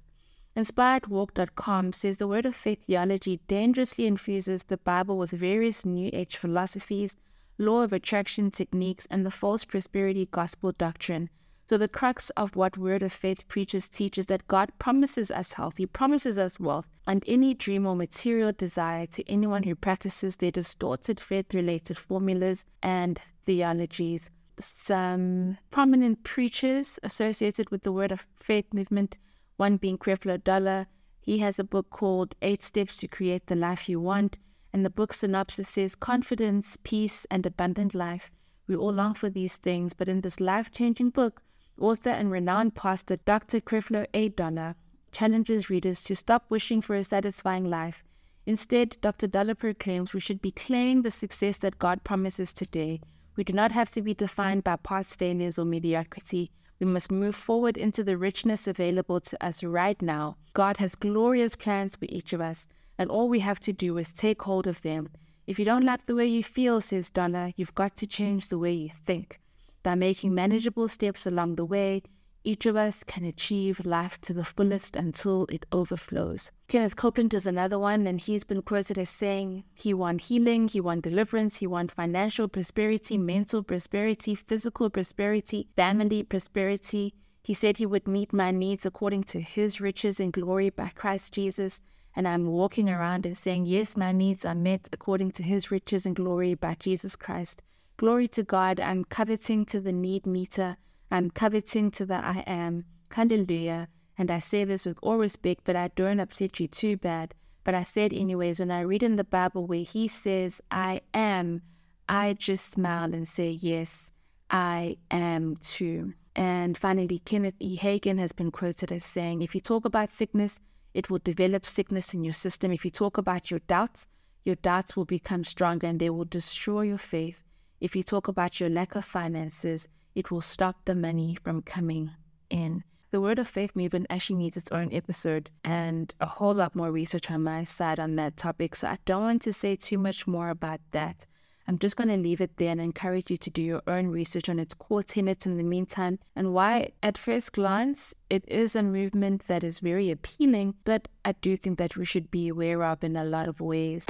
InspiredWalk.com 0.57 1.93
says 1.93 2.17
the 2.17 2.27
Word 2.27 2.45
of 2.45 2.55
Faith 2.55 2.83
theology 2.85 3.39
dangerously 3.47 4.07
infuses 4.07 4.63
the 4.63 4.77
Bible 4.77 5.17
with 5.17 5.29
various 5.31 5.85
New 5.85 6.09
Age 6.11 6.37
philosophies, 6.37 7.15
law 7.59 7.81
of 7.81 7.93
attraction 7.93 8.49
techniques, 8.49 9.07
and 9.11 9.25
the 9.25 9.31
false 9.31 9.63
prosperity 9.63 10.27
gospel 10.31 10.71
doctrine. 10.71 11.29
So, 11.69 11.77
the 11.77 11.87
crux 11.87 12.31
of 12.31 12.55
what 12.55 12.79
Word 12.79 13.03
of 13.03 13.13
Faith 13.13 13.47
preaches 13.47 13.87
teaches 13.87 14.25
that 14.25 14.47
God 14.47 14.71
promises 14.79 15.29
us 15.29 15.53
health, 15.53 15.77
He 15.77 15.85
promises 15.85 16.39
us 16.39 16.59
wealth, 16.59 16.89
and 17.05 17.23
any 17.27 17.53
dream 17.53 17.85
or 17.85 17.95
material 17.95 18.51
desire 18.51 19.05
to 19.05 19.29
anyone 19.29 19.61
who 19.61 19.75
practices 19.75 20.35
their 20.35 20.49
distorted 20.49 21.19
faith 21.19 21.53
related 21.53 21.99
formulas 21.99 22.65
and 22.81 23.21
theologies. 23.45 24.31
Some 24.57 25.59
prominent 25.69 26.23
preachers 26.23 26.97
associated 27.03 27.69
with 27.69 27.83
the 27.83 27.91
Word 27.91 28.11
of 28.11 28.25
Faith 28.35 28.73
movement 28.73 29.17
one 29.59 29.75
being 29.75 29.97
Creflo 29.97 30.41
Dollar. 30.41 30.87
He 31.19 31.39
has 31.39 31.59
a 31.59 31.65
book 31.65 31.89
called 31.89 32.33
Eight 32.41 32.63
Steps 32.63 32.95
to 32.99 33.09
Create 33.09 33.47
the 33.47 33.55
Life 33.55 33.89
You 33.89 33.99
Want. 33.99 34.37
And 34.71 34.85
the 34.85 34.89
book 34.89 35.13
synopsis 35.13 35.67
says 35.67 35.95
confidence, 35.95 36.77
peace, 36.83 37.27
and 37.29 37.45
abundant 37.45 37.93
life. 37.93 38.31
We 38.67 38.77
all 38.77 38.93
long 38.93 39.15
for 39.15 39.29
these 39.29 39.57
things, 39.57 39.93
but 39.93 40.07
in 40.07 40.21
this 40.21 40.39
life 40.39 40.71
changing 40.71 41.09
book, 41.09 41.41
author 41.77 42.09
and 42.09 42.31
renowned 42.31 42.75
pastor 42.75 43.17
Dr. 43.17 43.59
Creflo 43.59 44.07
A. 44.13 44.29
Dollar 44.29 44.75
challenges 45.11 45.69
readers 45.69 46.03
to 46.03 46.15
stop 46.15 46.45
wishing 46.49 46.81
for 46.81 46.95
a 46.95 47.03
satisfying 47.03 47.65
life. 47.65 48.01
Instead, 48.45 48.95
Dr. 49.01 49.27
Dollar 49.27 49.55
proclaims 49.55 50.13
we 50.13 50.21
should 50.21 50.41
be 50.41 50.51
claiming 50.51 51.01
the 51.01 51.11
success 51.11 51.57
that 51.57 51.79
God 51.79 52.05
promises 52.05 52.53
today. 52.53 53.01
We 53.35 53.43
do 53.43 53.51
not 53.51 53.73
have 53.73 53.91
to 53.91 54.01
be 54.01 54.13
defined 54.13 54.63
by 54.63 54.77
past 54.77 55.19
failures 55.19 55.59
or 55.59 55.65
mediocrity. 55.65 56.51
We 56.79 56.85
must 56.85 57.11
move 57.11 57.35
forward 57.35 57.75
into 57.75 58.03
the 58.03 58.17
richness 58.17 58.65
available 58.65 59.19
to 59.19 59.45
us 59.45 59.63
right 59.63 60.01
now. 60.01 60.37
God 60.53 60.77
has 60.77 60.95
glorious 60.95 61.55
plans 61.55 61.95
for 61.95 62.05
each 62.07 62.31
of 62.31 62.39
us, 62.39 62.67
and 62.97 63.09
all 63.09 63.27
we 63.27 63.39
have 63.41 63.59
to 63.61 63.73
do 63.73 63.97
is 63.97 64.13
take 64.13 64.41
hold 64.41 64.65
of 64.65 64.81
them. 64.81 65.09
If 65.45 65.59
you 65.59 65.65
don't 65.65 65.83
like 65.83 66.05
the 66.05 66.15
way 66.15 66.27
you 66.27 66.43
feel, 66.43 66.79
says 66.79 67.09
Dollar, 67.09 67.51
you've 67.57 67.75
got 67.75 67.97
to 67.97 68.07
change 68.07 68.47
the 68.47 68.57
way 68.57 68.71
you 68.71 68.89
think. 69.05 69.39
By 69.83 69.95
making 69.95 70.33
manageable 70.33 70.87
steps 70.87 71.25
along 71.25 71.55
the 71.55 71.65
way, 71.65 72.03
each 72.43 72.65
of 72.65 72.75
us 72.75 73.03
can 73.03 73.25
achieve 73.25 73.85
life 73.85 74.19
to 74.21 74.33
the 74.33 74.45
fullest 74.45 74.95
until 74.95 75.45
it 75.49 75.65
overflows. 75.71 76.51
Kenneth 76.69 76.95
Copeland 76.95 77.33
is 77.33 77.45
another 77.45 77.77
one, 77.77 78.07
and 78.07 78.19
he's 78.19 78.43
been 78.43 78.61
quoted 78.61 78.97
as 78.97 79.09
saying 79.09 79.65
he 79.73 79.93
won 79.93 80.19
healing, 80.19 80.67
he 80.67 80.79
won 80.79 81.01
deliverance, 81.01 81.57
he 81.57 81.67
won 81.67 81.89
financial 81.89 82.47
prosperity, 82.47 83.17
mental 83.17 83.61
prosperity, 83.61 84.35
physical 84.35 84.89
prosperity, 84.89 85.67
family 85.75 86.23
prosperity. 86.23 87.13
He 87.43 87.53
said 87.53 87.77
he 87.77 87.85
would 87.85 88.07
meet 88.07 88.31
my 88.31 88.51
needs 88.51 88.85
according 88.85 89.23
to 89.25 89.41
his 89.41 89.81
riches 89.81 90.19
and 90.19 90.31
glory 90.31 90.69
by 90.69 90.89
Christ 90.95 91.33
Jesus. 91.33 91.81
And 92.15 92.27
I'm 92.27 92.47
walking 92.47 92.89
around 92.89 93.25
and 93.25 93.37
saying, 93.37 93.65
Yes, 93.65 93.97
my 93.97 94.11
needs 94.11 94.45
are 94.45 94.55
met 94.55 94.89
according 94.91 95.31
to 95.31 95.43
his 95.43 95.71
riches 95.71 96.05
and 96.05 96.15
glory 96.15 96.53
by 96.53 96.75
Jesus 96.79 97.15
Christ. 97.15 97.63
Glory 97.97 98.27
to 98.29 98.43
God. 98.43 98.79
I'm 98.79 99.03
coveting 99.03 99.65
to 99.65 99.81
the 99.81 99.91
need 99.91 100.25
meter 100.25 100.77
I'm 101.11 101.31
coveting 101.31 101.91
to 101.91 102.05
that 102.05 102.23
I 102.23 102.43
am. 102.45 102.85
Hallelujah. 103.11 103.87
And 104.17 104.29
I 104.29 104.39
say 104.39 104.63
this 104.65 104.85
with 104.85 104.99
all 105.01 105.17
respect, 105.17 105.61
but 105.63 105.75
I 105.75 105.89
don't 105.95 106.19
upset 106.19 106.59
you 106.59 106.67
too 106.67 106.97
bad. 106.97 107.33
But 107.63 107.75
I 107.75 107.83
said, 107.83 108.13
anyways, 108.13 108.59
when 108.59 108.71
I 108.71 108.81
read 108.81 109.03
in 109.03 109.15
the 109.15 109.23
Bible 109.23 109.65
where 109.65 109.79
he 109.79 110.07
says, 110.07 110.61
I 110.71 111.01
am, 111.13 111.61
I 112.07 112.33
just 112.33 112.71
smile 112.71 113.13
and 113.13 113.27
say, 113.27 113.51
Yes, 113.51 114.11
I 114.49 114.97
am 115.11 115.57
too. 115.57 116.13
And 116.35 116.77
finally, 116.77 117.19
Kenneth 117.19 117.55
E. 117.59 117.77
Hagin 117.77 118.17
has 118.17 118.31
been 118.31 118.51
quoted 118.51 118.91
as 118.91 119.05
saying, 119.05 119.41
If 119.41 119.53
you 119.53 119.61
talk 119.61 119.85
about 119.85 120.11
sickness, 120.11 120.59
it 120.93 121.09
will 121.09 121.19
develop 121.19 121.65
sickness 121.65 122.13
in 122.13 122.23
your 122.23 122.33
system. 122.33 122.71
If 122.71 122.83
you 122.83 122.91
talk 122.91 123.17
about 123.17 123.51
your 123.51 123.59
doubts, 123.67 124.07
your 124.43 124.55
doubts 124.55 124.95
will 124.95 125.05
become 125.05 125.43
stronger 125.43 125.85
and 125.85 125.99
they 125.99 126.09
will 126.09 126.25
destroy 126.25 126.81
your 126.81 126.97
faith. 126.97 127.43
If 127.79 127.95
you 127.95 128.03
talk 128.03 128.27
about 128.27 128.59
your 128.59 128.69
lack 128.69 128.95
of 128.95 129.05
finances, 129.05 129.87
it 130.15 130.31
will 130.31 130.41
stop 130.41 130.85
the 130.85 130.95
money 130.95 131.37
from 131.43 131.61
coming 131.61 132.11
in. 132.49 132.83
The 133.11 133.21
Word 133.21 133.39
of 133.39 133.47
Faith 133.47 133.75
movement 133.75 134.05
actually 134.09 134.37
needs 134.37 134.55
its 134.55 134.71
own 134.71 134.93
episode 134.93 135.49
and 135.63 136.13
a 136.21 136.27
whole 136.27 136.53
lot 136.53 136.75
more 136.75 136.91
research 136.91 137.31
on 137.31 137.43
my 137.43 137.63
side 137.63 137.99
on 137.99 138.15
that 138.17 138.37
topic. 138.37 138.75
So 138.75 138.87
I 138.87 138.99
don't 139.05 139.23
want 139.23 139.41
to 139.43 139.53
say 139.53 139.75
too 139.75 139.97
much 139.97 140.27
more 140.27 140.49
about 140.49 140.79
that. 140.91 141.25
I'm 141.67 141.77
just 141.77 141.95
going 141.95 142.09
to 142.09 142.17
leave 142.17 142.41
it 142.41 142.57
there 142.57 142.71
and 142.71 142.81
encourage 142.81 143.29
you 143.29 143.37
to 143.37 143.49
do 143.51 143.61
your 143.61 143.83
own 143.85 144.07
research 144.07 144.49
on 144.49 144.57
its 144.57 144.73
core 144.73 145.03
tenets 145.03 145.45
in 145.45 145.57
the 145.57 145.63
meantime 145.63 146.17
and 146.35 146.51
why, 146.51 146.93
at 147.03 147.15
first 147.15 147.51
glance, 147.51 148.13
it 148.29 148.43
is 148.47 148.75
a 148.75 148.81
movement 148.81 149.45
that 149.47 149.63
is 149.63 149.77
very 149.77 150.09
appealing, 150.09 150.73
but 150.83 151.07
I 151.25 151.33
do 151.33 151.55
think 151.55 151.77
that 151.77 151.95
we 151.95 152.05
should 152.05 152.31
be 152.31 152.47
aware 152.47 152.83
of 152.83 153.03
in 153.03 153.15
a 153.15 153.23
lot 153.23 153.47
of 153.47 153.61
ways. 153.61 154.07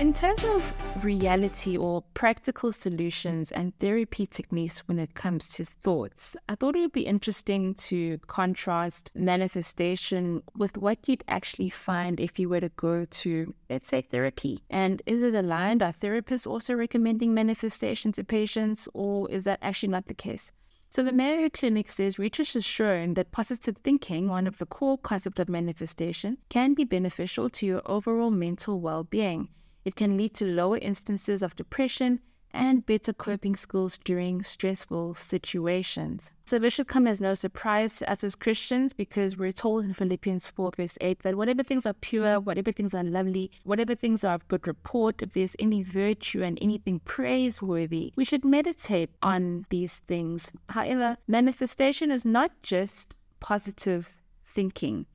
In 0.00 0.14
terms 0.14 0.42
of 0.44 1.04
reality 1.04 1.76
or 1.76 2.02
practical 2.14 2.72
solutions 2.72 3.52
and 3.52 3.78
therapy 3.80 4.24
techniques 4.24 4.78
when 4.88 4.98
it 4.98 5.12
comes 5.12 5.46
to 5.50 5.64
thoughts, 5.66 6.34
I 6.48 6.54
thought 6.54 6.74
it 6.74 6.80
would 6.80 6.92
be 6.92 7.02
interesting 7.02 7.74
to 7.74 8.16
contrast 8.26 9.10
manifestation 9.14 10.42
with 10.56 10.78
what 10.78 11.06
you'd 11.06 11.22
actually 11.28 11.68
find 11.68 12.18
if 12.18 12.38
you 12.38 12.48
were 12.48 12.60
to 12.60 12.70
go 12.70 13.04
to, 13.04 13.54
let's 13.68 13.88
say, 13.88 14.00
therapy. 14.00 14.62
And 14.70 15.02
is 15.04 15.22
it 15.22 15.34
aligned? 15.34 15.82
Are 15.82 15.92
therapists 15.92 16.46
also 16.46 16.72
recommending 16.72 17.34
manifestation 17.34 18.10
to 18.12 18.24
patients, 18.24 18.88
or 18.94 19.30
is 19.30 19.44
that 19.44 19.58
actually 19.60 19.90
not 19.90 20.06
the 20.06 20.14
case? 20.14 20.50
So 20.88 21.02
the 21.02 21.12
Mayo 21.12 21.50
Clinic 21.50 21.90
says 21.90 22.18
research 22.18 22.54
has 22.54 22.64
shown 22.64 23.12
that 23.14 23.32
positive 23.32 23.76
thinking, 23.76 24.28
one 24.28 24.46
of 24.46 24.56
the 24.56 24.64
core 24.64 24.96
concepts 24.96 25.40
of 25.40 25.50
manifestation, 25.50 26.38
can 26.48 26.72
be 26.72 26.84
beneficial 26.84 27.50
to 27.50 27.66
your 27.66 27.82
overall 27.84 28.30
mental 28.30 28.80
well-being. 28.80 29.50
It 29.84 29.96
can 29.96 30.16
lead 30.16 30.34
to 30.34 30.44
lower 30.44 30.78
instances 30.78 31.42
of 31.42 31.56
depression 31.56 32.20
and 32.52 32.84
better 32.84 33.12
coping 33.12 33.56
skills 33.56 33.98
during 34.04 34.42
stressful 34.42 35.14
situations. 35.14 36.32
So 36.44 36.58
this 36.58 36.74
should 36.74 36.88
come 36.88 37.06
as 37.06 37.20
no 37.20 37.34
surprise 37.34 37.98
to 37.98 38.10
us 38.10 38.24
as 38.24 38.34
Christians 38.34 38.92
because 38.92 39.36
we're 39.36 39.52
told 39.52 39.84
in 39.84 39.94
Philippians 39.94 40.50
4 40.50 40.72
verse 40.76 40.98
8 41.00 41.20
that 41.22 41.36
whatever 41.36 41.62
things 41.62 41.86
are 41.86 41.92
pure, 41.94 42.40
whatever 42.40 42.72
things 42.72 42.92
are 42.92 43.04
lovely, 43.04 43.50
whatever 43.64 43.94
things 43.94 44.24
are 44.24 44.34
of 44.34 44.48
good 44.48 44.66
report, 44.66 45.22
if 45.22 45.32
there's 45.32 45.56
any 45.58 45.82
virtue 45.82 46.42
and 46.42 46.58
anything 46.60 47.00
praiseworthy, 47.00 48.12
we 48.16 48.24
should 48.24 48.44
meditate 48.44 49.10
on 49.22 49.64
these 49.70 50.00
things. 50.00 50.50
However, 50.70 51.16
manifestation 51.28 52.10
is 52.10 52.24
not 52.24 52.50
just 52.62 53.14
positive 53.38 54.08
thinking. 54.44 55.06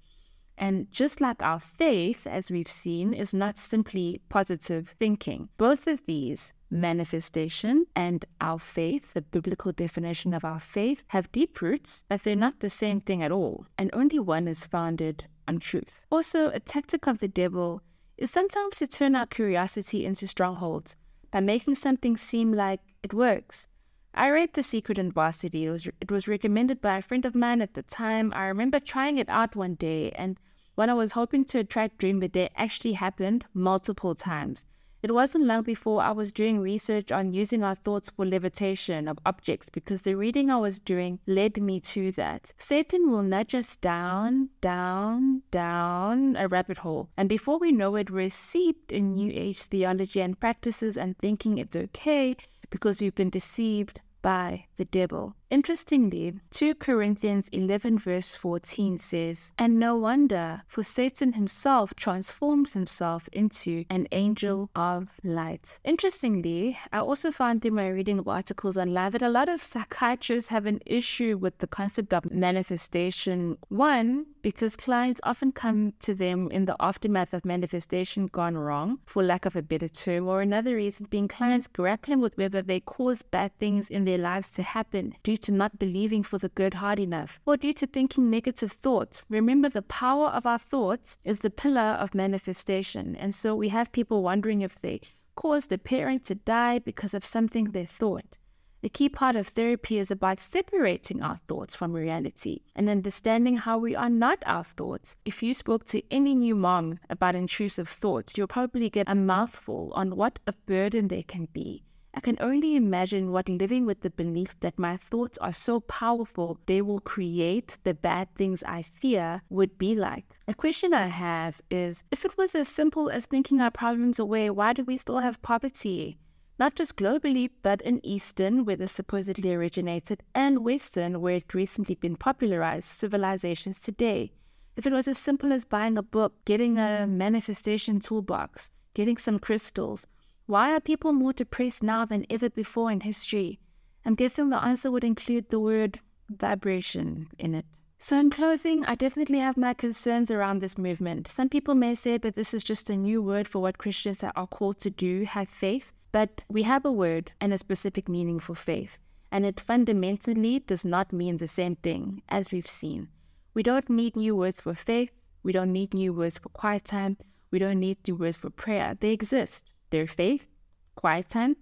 And 0.57 0.89
just 0.91 1.21
like 1.21 1.41
our 1.41 1.59
faith, 1.59 2.25
as 2.25 2.49
we've 2.49 2.69
seen, 2.69 3.13
is 3.13 3.33
not 3.33 3.57
simply 3.57 4.21
positive 4.29 4.95
thinking. 4.99 5.49
Both 5.57 5.87
of 5.87 6.05
these, 6.05 6.53
manifestation 6.69 7.85
and 7.95 8.25
our 8.41 8.59
faith, 8.59 9.13
the 9.13 9.21
biblical 9.21 9.71
definition 9.71 10.33
of 10.33 10.43
our 10.43 10.59
faith, 10.59 11.03
have 11.07 11.31
deep 11.31 11.61
roots, 11.61 12.05
but 12.09 12.21
they're 12.21 12.35
not 12.35 12.59
the 12.59 12.69
same 12.69 13.01
thing 13.01 13.21
at 13.21 13.31
all. 13.31 13.65
And 13.77 13.89
only 13.93 14.19
one 14.19 14.47
is 14.47 14.65
founded 14.65 15.25
on 15.47 15.59
truth. 15.59 16.03
Also, 16.11 16.49
a 16.49 16.59
tactic 16.59 17.07
of 17.07 17.19
the 17.19 17.27
devil 17.27 17.81
is 18.17 18.31
sometimes 18.31 18.77
to 18.77 18.87
turn 18.87 19.15
our 19.15 19.25
curiosity 19.25 20.05
into 20.05 20.27
strongholds 20.27 20.95
by 21.31 21.39
making 21.41 21.75
something 21.75 22.17
seem 22.17 22.53
like 22.53 22.79
it 23.03 23.13
works. 23.13 23.67
I 24.17 24.29
read 24.29 24.53
The 24.53 24.63
Secret 24.63 24.97
in 24.97 25.11
Varsity. 25.11 25.65
It 25.65 25.71
was, 25.71 25.87
it 25.99 26.09
was 26.09 26.25
recommended 26.25 26.79
by 26.79 26.97
a 26.97 27.01
friend 27.01 27.25
of 27.25 27.35
mine 27.35 27.61
at 27.61 27.73
the 27.73 27.83
time. 27.83 28.31
I 28.33 28.45
remember 28.45 28.79
trying 28.79 29.17
it 29.17 29.27
out 29.27 29.57
one 29.57 29.75
day, 29.75 30.11
and 30.11 30.39
what 30.75 30.87
I 30.87 30.93
was 30.93 31.11
hoping 31.11 31.43
to 31.45 31.59
attract 31.59 31.97
during 31.97 32.21
the 32.21 32.29
day 32.29 32.49
actually 32.55 32.93
happened 32.93 33.43
multiple 33.53 34.15
times. 34.15 34.65
It 35.03 35.13
wasn't 35.13 35.43
long 35.43 35.63
before 35.63 36.01
I 36.01 36.11
was 36.11 36.31
doing 36.31 36.59
research 36.59 37.11
on 37.11 37.33
using 37.33 37.61
our 37.61 37.75
thoughts 37.75 38.09
for 38.09 38.25
levitation 38.25 39.09
of 39.09 39.19
objects 39.25 39.67
because 39.69 40.03
the 40.03 40.15
reading 40.15 40.49
I 40.49 40.55
was 40.57 40.79
doing 40.79 41.19
led 41.27 41.61
me 41.61 41.81
to 41.81 42.13
that. 42.13 42.53
Satan 42.57 43.11
will 43.11 43.21
nudge 43.21 43.53
us 43.53 43.75
down, 43.75 44.49
down, 44.61 45.43
down 45.51 46.37
a 46.37 46.47
rabbit 46.47 46.77
hole. 46.77 47.09
And 47.17 47.27
before 47.27 47.59
we 47.59 47.73
know 47.73 47.97
it, 47.97 48.09
we're 48.09 48.29
seeped 48.29 48.93
in 48.93 49.11
New 49.11 49.31
Age 49.35 49.63
theology 49.63 50.21
and 50.21 50.39
practices 50.39 50.97
and 50.97 51.17
thinking 51.17 51.57
it's 51.57 51.75
okay 51.75 52.37
because 52.69 53.01
you've 53.01 53.15
been 53.15 53.29
deceived 53.29 54.01
by 54.25 54.65
the 54.77 54.85
devil. 54.85 55.35
Interestingly, 55.51 56.39
2 56.51 56.75
Corinthians 56.75 57.49
11, 57.49 57.99
verse 57.99 58.35
14 58.35 58.97
says, 58.97 59.51
And 59.59 59.79
no 59.79 59.95
wonder, 59.95 60.63
for 60.67 60.81
Satan 60.81 61.33
himself 61.33 61.93
transforms 61.95 62.73
himself 62.73 63.29
into 63.31 63.85
an 63.89 64.07
angel 64.11 64.71
of 64.75 65.09
light. 65.23 65.79
Interestingly, 65.83 66.79
I 66.91 66.99
also 66.99 67.31
found 67.31 67.63
in 67.63 67.75
my 67.75 67.87
reading 67.87 68.19
of 68.19 68.27
articles 68.27 68.77
online 68.77 69.11
that 69.11 69.21
a 69.21 69.29
lot 69.29 69.47
of 69.47 69.61
psychiatrists 69.61 70.49
have 70.49 70.65
an 70.65 70.79
issue 70.85 71.37
with 71.37 71.59
the 71.59 71.67
concept 71.67 72.13
of 72.13 72.31
manifestation. 72.31 73.57
One, 73.69 74.25
because 74.41 74.75
clients 74.75 75.21
often 75.23 75.51
come 75.51 75.93
to 75.99 76.15
them 76.15 76.49
in 76.51 76.65
the 76.65 76.75
aftermath 76.79 77.33
of 77.33 77.45
manifestation 77.45 78.27
gone 78.27 78.57
wrong, 78.57 78.99
for 79.05 79.23
lack 79.23 79.45
of 79.45 79.55
a 79.55 79.61
better 79.61 79.87
term, 79.87 80.27
or 80.27 80.41
another 80.41 80.75
reason 80.75 81.05
being 81.09 81.27
clients 81.27 81.67
grappling 81.67 82.19
with 82.19 82.37
whether 82.37 82.61
they 82.61 82.79
cause 82.79 83.21
bad 83.21 83.51
things 83.59 83.89
in 83.89 84.05
their 84.05 84.17
lives 84.17 84.49
to 84.49 84.63
happen 84.63 85.13
due 85.35 85.41
to 85.41 85.51
not 85.51 85.77
believing 85.77 86.23
for 86.23 86.37
the 86.37 86.47
good 86.47 86.75
hard 86.75 86.97
enough, 86.97 87.41
or 87.45 87.57
due 87.57 87.73
to 87.73 87.85
thinking 87.85 88.29
negative 88.29 88.71
thoughts. 88.71 89.21
Remember, 89.27 89.67
the 89.67 89.81
power 89.81 90.27
of 90.27 90.45
our 90.45 90.57
thoughts 90.57 91.17
is 91.25 91.39
the 91.39 91.49
pillar 91.49 91.97
of 91.99 92.15
manifestation. 92.15 93.17
And 93.17 93.35
so 93.35 93.53
we 93.53 93.67
have 93.67 93.91
people 93.91 94.23
wondering 94.23 94.61
if 94.61 94.75
they 94.79 95.01
caused 95.35 95.73
a 95.73 95.77
parent 95.77 96.23
to 96.25 96.35
die 96.35 96.79
because 96.79 97.13
of 97.13 97.25
something 97.25 97.65
they 97.71 97.85
thought. 97.85 98.37
The 98.81 98.87
key 98.87 99.09
part 99.09 99.35
of 99.35 99.47
therapy 99.47 99.97
is 99.97 100.09
about 100.09 100.39
separating 100.39 101.21
our 101.21 101.35
thoughts 101.35 101.75
from 101.75 101.91
reality 101.91 102.61
and 102.73 102.87
understanding 102.87 103.57
how 103.57 103.77
we 103.77 103.93
are 103.93 104.09
not 104.09 104.41
our 104.45 104.63
thoughts. 104.63 105.17
If 105.25 105.43
you 105.43 105.53
spoke 105.53 105.83
to 105.87 106.01
any 106.09 106.33
new 106.33 106.55
mom 106.55 106.99
about 107.09 107.35
intrusive 107.35 107.89
thoughts, 107.89 108.37
you'll 108.37 108.47
probably 108.47 108.89
get 108.89 109.09
a 109.09 109.15
mouthful 109.15 109.91
on 109.95 110.15
what 110.15 110.39
a 110.47 110.53
burden 110.65 111.09
they 111.09 111.23
can 111.23 111.49
be 111.51 111.83
I 112.17 112.21
can 112.21 112.37
only 112.39 112.77
imagine 112.77 113.33
what 113.33 113.49
living 113.49 113.85
with 113.85 113.99
the 113.99 114.09
belief 114.09 114.57
that 114.61 114.79
my 114.79 114.95
thoughts 114.95 115.37
are 115.39 115.51
so 115.51 115.81
powerful 115.81 116.57
they 116.65 116.81
will 116.81 117.01
create 117.01 117.77
the 117.83 117.93
bad 117.93 118.33
things 118.35 118.63
I 118.63 118.83
fear 118.83 119.41
would 119.49 119.77
be 119.77 119.95
like. 119.95 120.23
A 120.47 120.53
question 120.53 120.93
I 120.93 121.07
have 121.07 121.61
is 121.69 122.05
if 122.11 122.23
it 122.23 122.37
was 122.37 122.55
as 122.55 122.69
simple 122.69 123.09
as 123.09 123.25
thinking 123.25 123.59
our 123.59 123.69
problems 123.69 124.17
away, 124.17 124.49
why 124.49 124.71
do 124.71 124.85
we 124.85 124.95
still 124.95 125.19
have 125.19 125.41
poverty? 125.41 126.17
Not 126.57 126.75
just 126.75 126.95
globally, 126.95 127.49
but 127.61 127.81
in 127.81 127.99
Eastern, 128.05 128.63
where 128.63 128.77
this 128.77 128.93
supposedly 128.93 129.53
originated, 129.53 130.23
and 130.33 130.63
Western, 130.63 131.19
where 131.19 131.35
it 131.35 131.53
recently 131.53 131.95
been 131.95 132.15
popularized, 132.15 132.87
civilizations 132.87 133.81
today. 133.81 134.31
If 134.77 134.87
it 134.87 134.93
was 134.93 135.09
as 135.09 135.17
simple 135.17 135.51
as 135.51 135.65
buying 135.65 135.97
a 135.97 136.01
book, 136.01 136.33
getting 136.45 136.77
a 136.77 137.07
manifestation 137.07 137.99
toolbox, 137.99 138.71
getting 138.93 139.17
some 139.17 139.37
crystals, 139.37 140.07
why 140.47 140.71
are 140.75 140.79
people 140.79 141.11
more 141.11 141.33
depressed 141.33 141.81
now 141.81 142.05
than 142.05 142.23
ever 142.29 142.51
before 142.51 142.91
in 142.91 142.99
history? 142.99 143.59
I'm 144.05 144.13
guessing 144.13 144.49
the 144.49 144.63
answer 144.63 144.91
would 144.91 145.03
include 145.03 145.49
the 145.49 145.59
word 145.59 145.99
vibration 146.29 147.29
in 147.39 147.55
it. 147.55 147.65
So, 147.97 148.19
in 148.19 148.29
closing, 148.29 148.85
I 148.85 148.93
definitely 148.93 149.39
have 149.39 149.57
my 149.57 149.73
concerns 149.73 150.29
around 150.29 150.59
this 150.59 150.77
movement. 150.77 151.27
Some 151.27 151.49
people 151.49 151.73
may 151.73 151.95
say 151.95 152.19
that 152.19 152.35
this 152.35 152.53
is 152.53 152.63
just 152.63 152.91
a 152.91 152.95
new 152.95 153.23
word 153.23 153.47
for 153.47 153.59
what 153.59 153.79
Christians 153.79 154.23
are 154.23 154.45
called 154.45 154.77
to 154.81 154.91
do, 154.91 155.23
have 155.23 155.49
faith, 155.49 155.91
but 156.11 156.43
we 156.47 156.61
have 156.61 156.85
a 156.85 156.91
word 156.91 157.31
and 157.41 157.51
a 157.51 157.57
specific 157.57 158.07
meaning 158.07 158.39
for 158.39 158.53
faith, 158.53 158.99
and 159.31 159.47
it 159.47 159.59
fundamentally 159.59 160.59
does 160.59 160.85
not 160.85 161.11
mean 161.11 161.37
the 161.37 161.47
same 161.47 161.75
thing, 161.77 162.21
as 162.29 162.51
we've 162.51 162.69
seen. 162.69 163.07
We 163.55 163.63
don't 163.63 163.89
need 163.89 164.15
new 164.15 164.35
words 164.35 164.61
for 164.61 164.75
faith, 164.75 165.09
we 165.41 165.51
don't 165.51 165.73
need 165.73 165.95
new 165.95 166.13
words 166.13 166.37
for 166.37 166.49
quiet 166.49 166.85
time, 166.85 167.17
we 167.49 167.57
don't 167.57 167.79
need 167.79 167.97
new 168.07 168.15
words 168.15 168.37
for 168.37 168.51
prayer. 168.51 168.95
They 168.99 169.09
exist 169.09 169.63
their 169.89 170.07
faith, 170.07 170.47
quiet 170.95 171.29
time, 171.29 171.57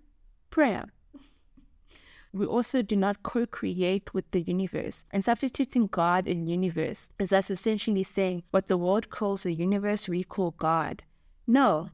prayer. 0.50 0.86
We 2.32 2.48
also 2.48 2.82
do 2.82 2.96
not 2.96 3.22
co 3.22 3.46
create 3.46 4.14
with 4.14 4.30
the 4.32 4.42
universe. 4.42 5.06
And 5.12 5.24
substituting 5.24 5.88
God 5.88 6.28
in 6.28 6.48
universe 6.48 7.12
is 7.20 7.30
thus 7.30 7.52
essentially 7.52 8.04
saying 8.04 8.44
what 8.50 8.66
the 8.68 8.78
world 8.78 9.12
calls 9.12 9.44
the 9.44 9.54
universe, 9.54 10.10
we 10.10 10.24
call 10.24 10.52
God. 10.52 11.04
No, 11.46 11.92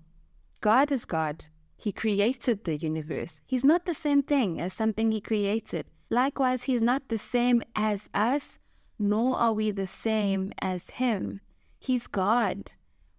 God 0.61 0.91
is 0.91 1.03
God. 1.03 1.45
He 1.75 1.91
created 1.91 2.63
the 2.63 2.77
universe. 2.77 3.41
He's 3.45 3.65
not 3.65 3.85
the 3.85 3.93
same 3.93 4.23
thing 4.23 4.61
as 4.61 4.73
something 4.73 5.11
He 5.11 5.21
created. 5.21 5.85
Likewise, 6.09 6.63
He's 6.63 6.81
not 6.81 7.09
the 7.09 7.17
same 7.17 7.61
as 7.75 8.09
us, 8.13 8.59
nor 8.97 9.37
are 9.37 9.53
we 9.53 9.71
the 9.71 9.87
same 9.87 10.53
as 10.61 10.89
Him. 10.89 11.41
He's 11.79 12.07
God 12.07 12.71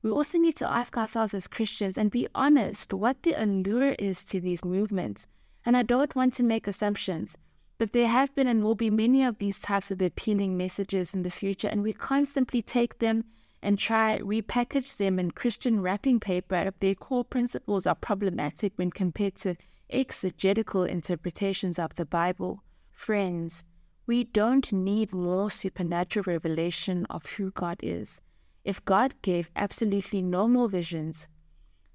we 0.02 0.10
also 0.10 0.38
need 0.38 0.56
to 0.56 0.70
ask 0.70 0.96
ourselves 0.96 1.34
as 1.34 1.46
Christians 1.46 1.98
and 1.98 2.10
be 2.10 2.26
honest 2.34 2.94
what 2.94 3.22
the 3.22 3.34
allure 3.34 3.92
is 3.98 4.24
to 4.26 4.40
these 4.40 4.64
movements. 4.64 5.26
And 5.66 5.76
I 5.76 5.82
don't 5.82 6.16
want 6.16 6.32
to 6.34 6.42
make 6.42 6.66
assumptions, 6.66 7.36
but 7.76 7.92
there 7.92 8.08
have 8.08 8.34
been 8.34 8.46
and 8.46 8.64
will 8.64 8.74
be 8.74 8.88
many 8.88 9.22
of 9.24 9.38
these 9.38 9.58
types 9.58 9.90
of 9.90 10.00
appealing 10.00 10.56
messages 10.56 11.14
in 11.14 11.22
the 11.22 11.30
future, 11.30 11.68
and 11.68 11.82
we 11.82 11.92
constantly 11.92 12.62
take 12.62 12.98
them 12.98 13.24
and 13.62 13.78
try 13.78 14.18
repackage 14.18 14.96
them 14.96 15.18
in 15.18 15.30
Christian 15.32 15.82
wrapping 15.82 16.18
paper 16.18 16.56
if 16.56 16.78
their 16.80 16.94
core 16.94 17.24
principles 17.24 17.86
are 17.86 17.94
problematic 17.94 18.72
when 18.76 18.90
compared 18.90 19.36
to 19.36 19.56
exegetical 19.90 20.84
interpretations 20.84 21.78
of 21.78 21.94
the 21.96 22.06
Bible. 22.06 22.62
Friends, 22.90 23.64
we 24.06 24.24
don't 24.24 24.72
need 24.72 25.12
more 25.12 25.50
supernatural 25.50 26.24
revelation 26.26 27.06
of 27.10 27.26
who 27.26 27.50
God 27.50 27.78
is. 27.82 28.22
If 28.64 28.84
God 28.84 29.14
gave 29.22 29.50
absolutely 29.56 30.22
no 30.22 30.46
more 30.46 30.68
visions, 30.68 31.26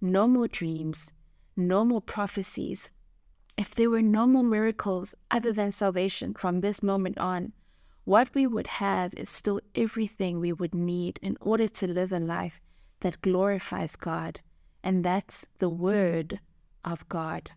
no 0.02 0.28
more 0.28 0.48
dreams, 0.48 1.12
no 1.56 1.86
more 1.86 2.02
prophecies, 2.02 2.92
if 3.58 3.74
there 3.74 3.90
were 3.90 4.02
no 4.02 4.28
more 4.28 4.44
miracles 4.44 5.14
other 5.32 5.54
than 5.54 5.72
salvation 5.72 6.34
from 6.34 6.60
this 6.60 6.84
moment 6.84 7.18
on, 7.18 7.54
what 8.04 8.34
we 8.36 8.46
would 8.46 8.68
have 8.68 9.14
is 9.16 9.30
still 9.30 9.62
everything 9.74 10.40
we 10.40 10.54
would 10.54 10.76
need 10.76 11.20
in 11.22 11.38
order 11.42 11.68
to 11.68 11.88
live 11.88 12.12
a 12.12 12.20
life 12.20 12.60
that 13.00 13.22
glorifies 13.22 13.96
God 13.96 14.42
and 14.84 15.04
that's 15.04 15.46
the 15.60 15.70
Word 15.70 16.40
of 16.86 17.08
God. 17.10 17.52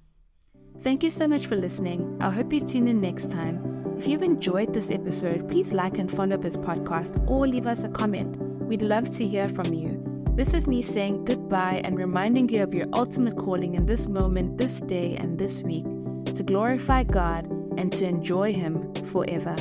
Thank 0.80 1.02
you 1.02 1.10
so 1.10 1.28
much 1.28 1.46
for 1.46 1.56
listening. 1.56 2.16
I 2.20 2.30
hope 2.30 2.52
you 2.52 2.60
tune 2.60 2.88
in 2.88 3.00
next 3.00 3.30
time. 3.30 3.96
If 3.98 4.06
you've 4.06 4.22
enjoyed 4.22 4.72
this 4.72 4.90
episode, 4.90 5.48
please 5.48 5.72
like 5.72 5.98
and 5.98 6.10
follow 6.10 6.36
this 6.36 6.56
podcast 6.56 7.28
or 7.28 7.46
leave 7.46 7.66
us 7.66 7.84
a 7.84 7.88
comment. 7.88 8.47
We'd 8.68 8.82
love 8.82 9.10
to 9.16 9.26
hear 9.26 9.48
from 9.48 9.72
you. 9.72 9.98
This 10.34 10.52
is 10.52 10.66
me 10.66 10.82
saying 10.82 11.24
goodbye 11.24 11.80
and 11.84 11.96
reminding 11.96 12.50
you 12.50 12.62
of 12.62 12.74
your 12.74 12.86
ultimate 12.92 13.34
calling 13.38 13.76
in 13.76 13.86
this 13.86 14.08
moment, 14.08 14.58
this 14.58 14.80
day, 14.82 15.16
and 15.16 15.38
this 15.38 15.62
week 15.62 15.86
to 16.34 16.42
glorify 16.42 17.04
God 17.04 17.46
and 17.78 17.90
to 17.94 18.06
enjoy 18.06 18.52
Him 18.52 18.92
forever. 19.06 19.56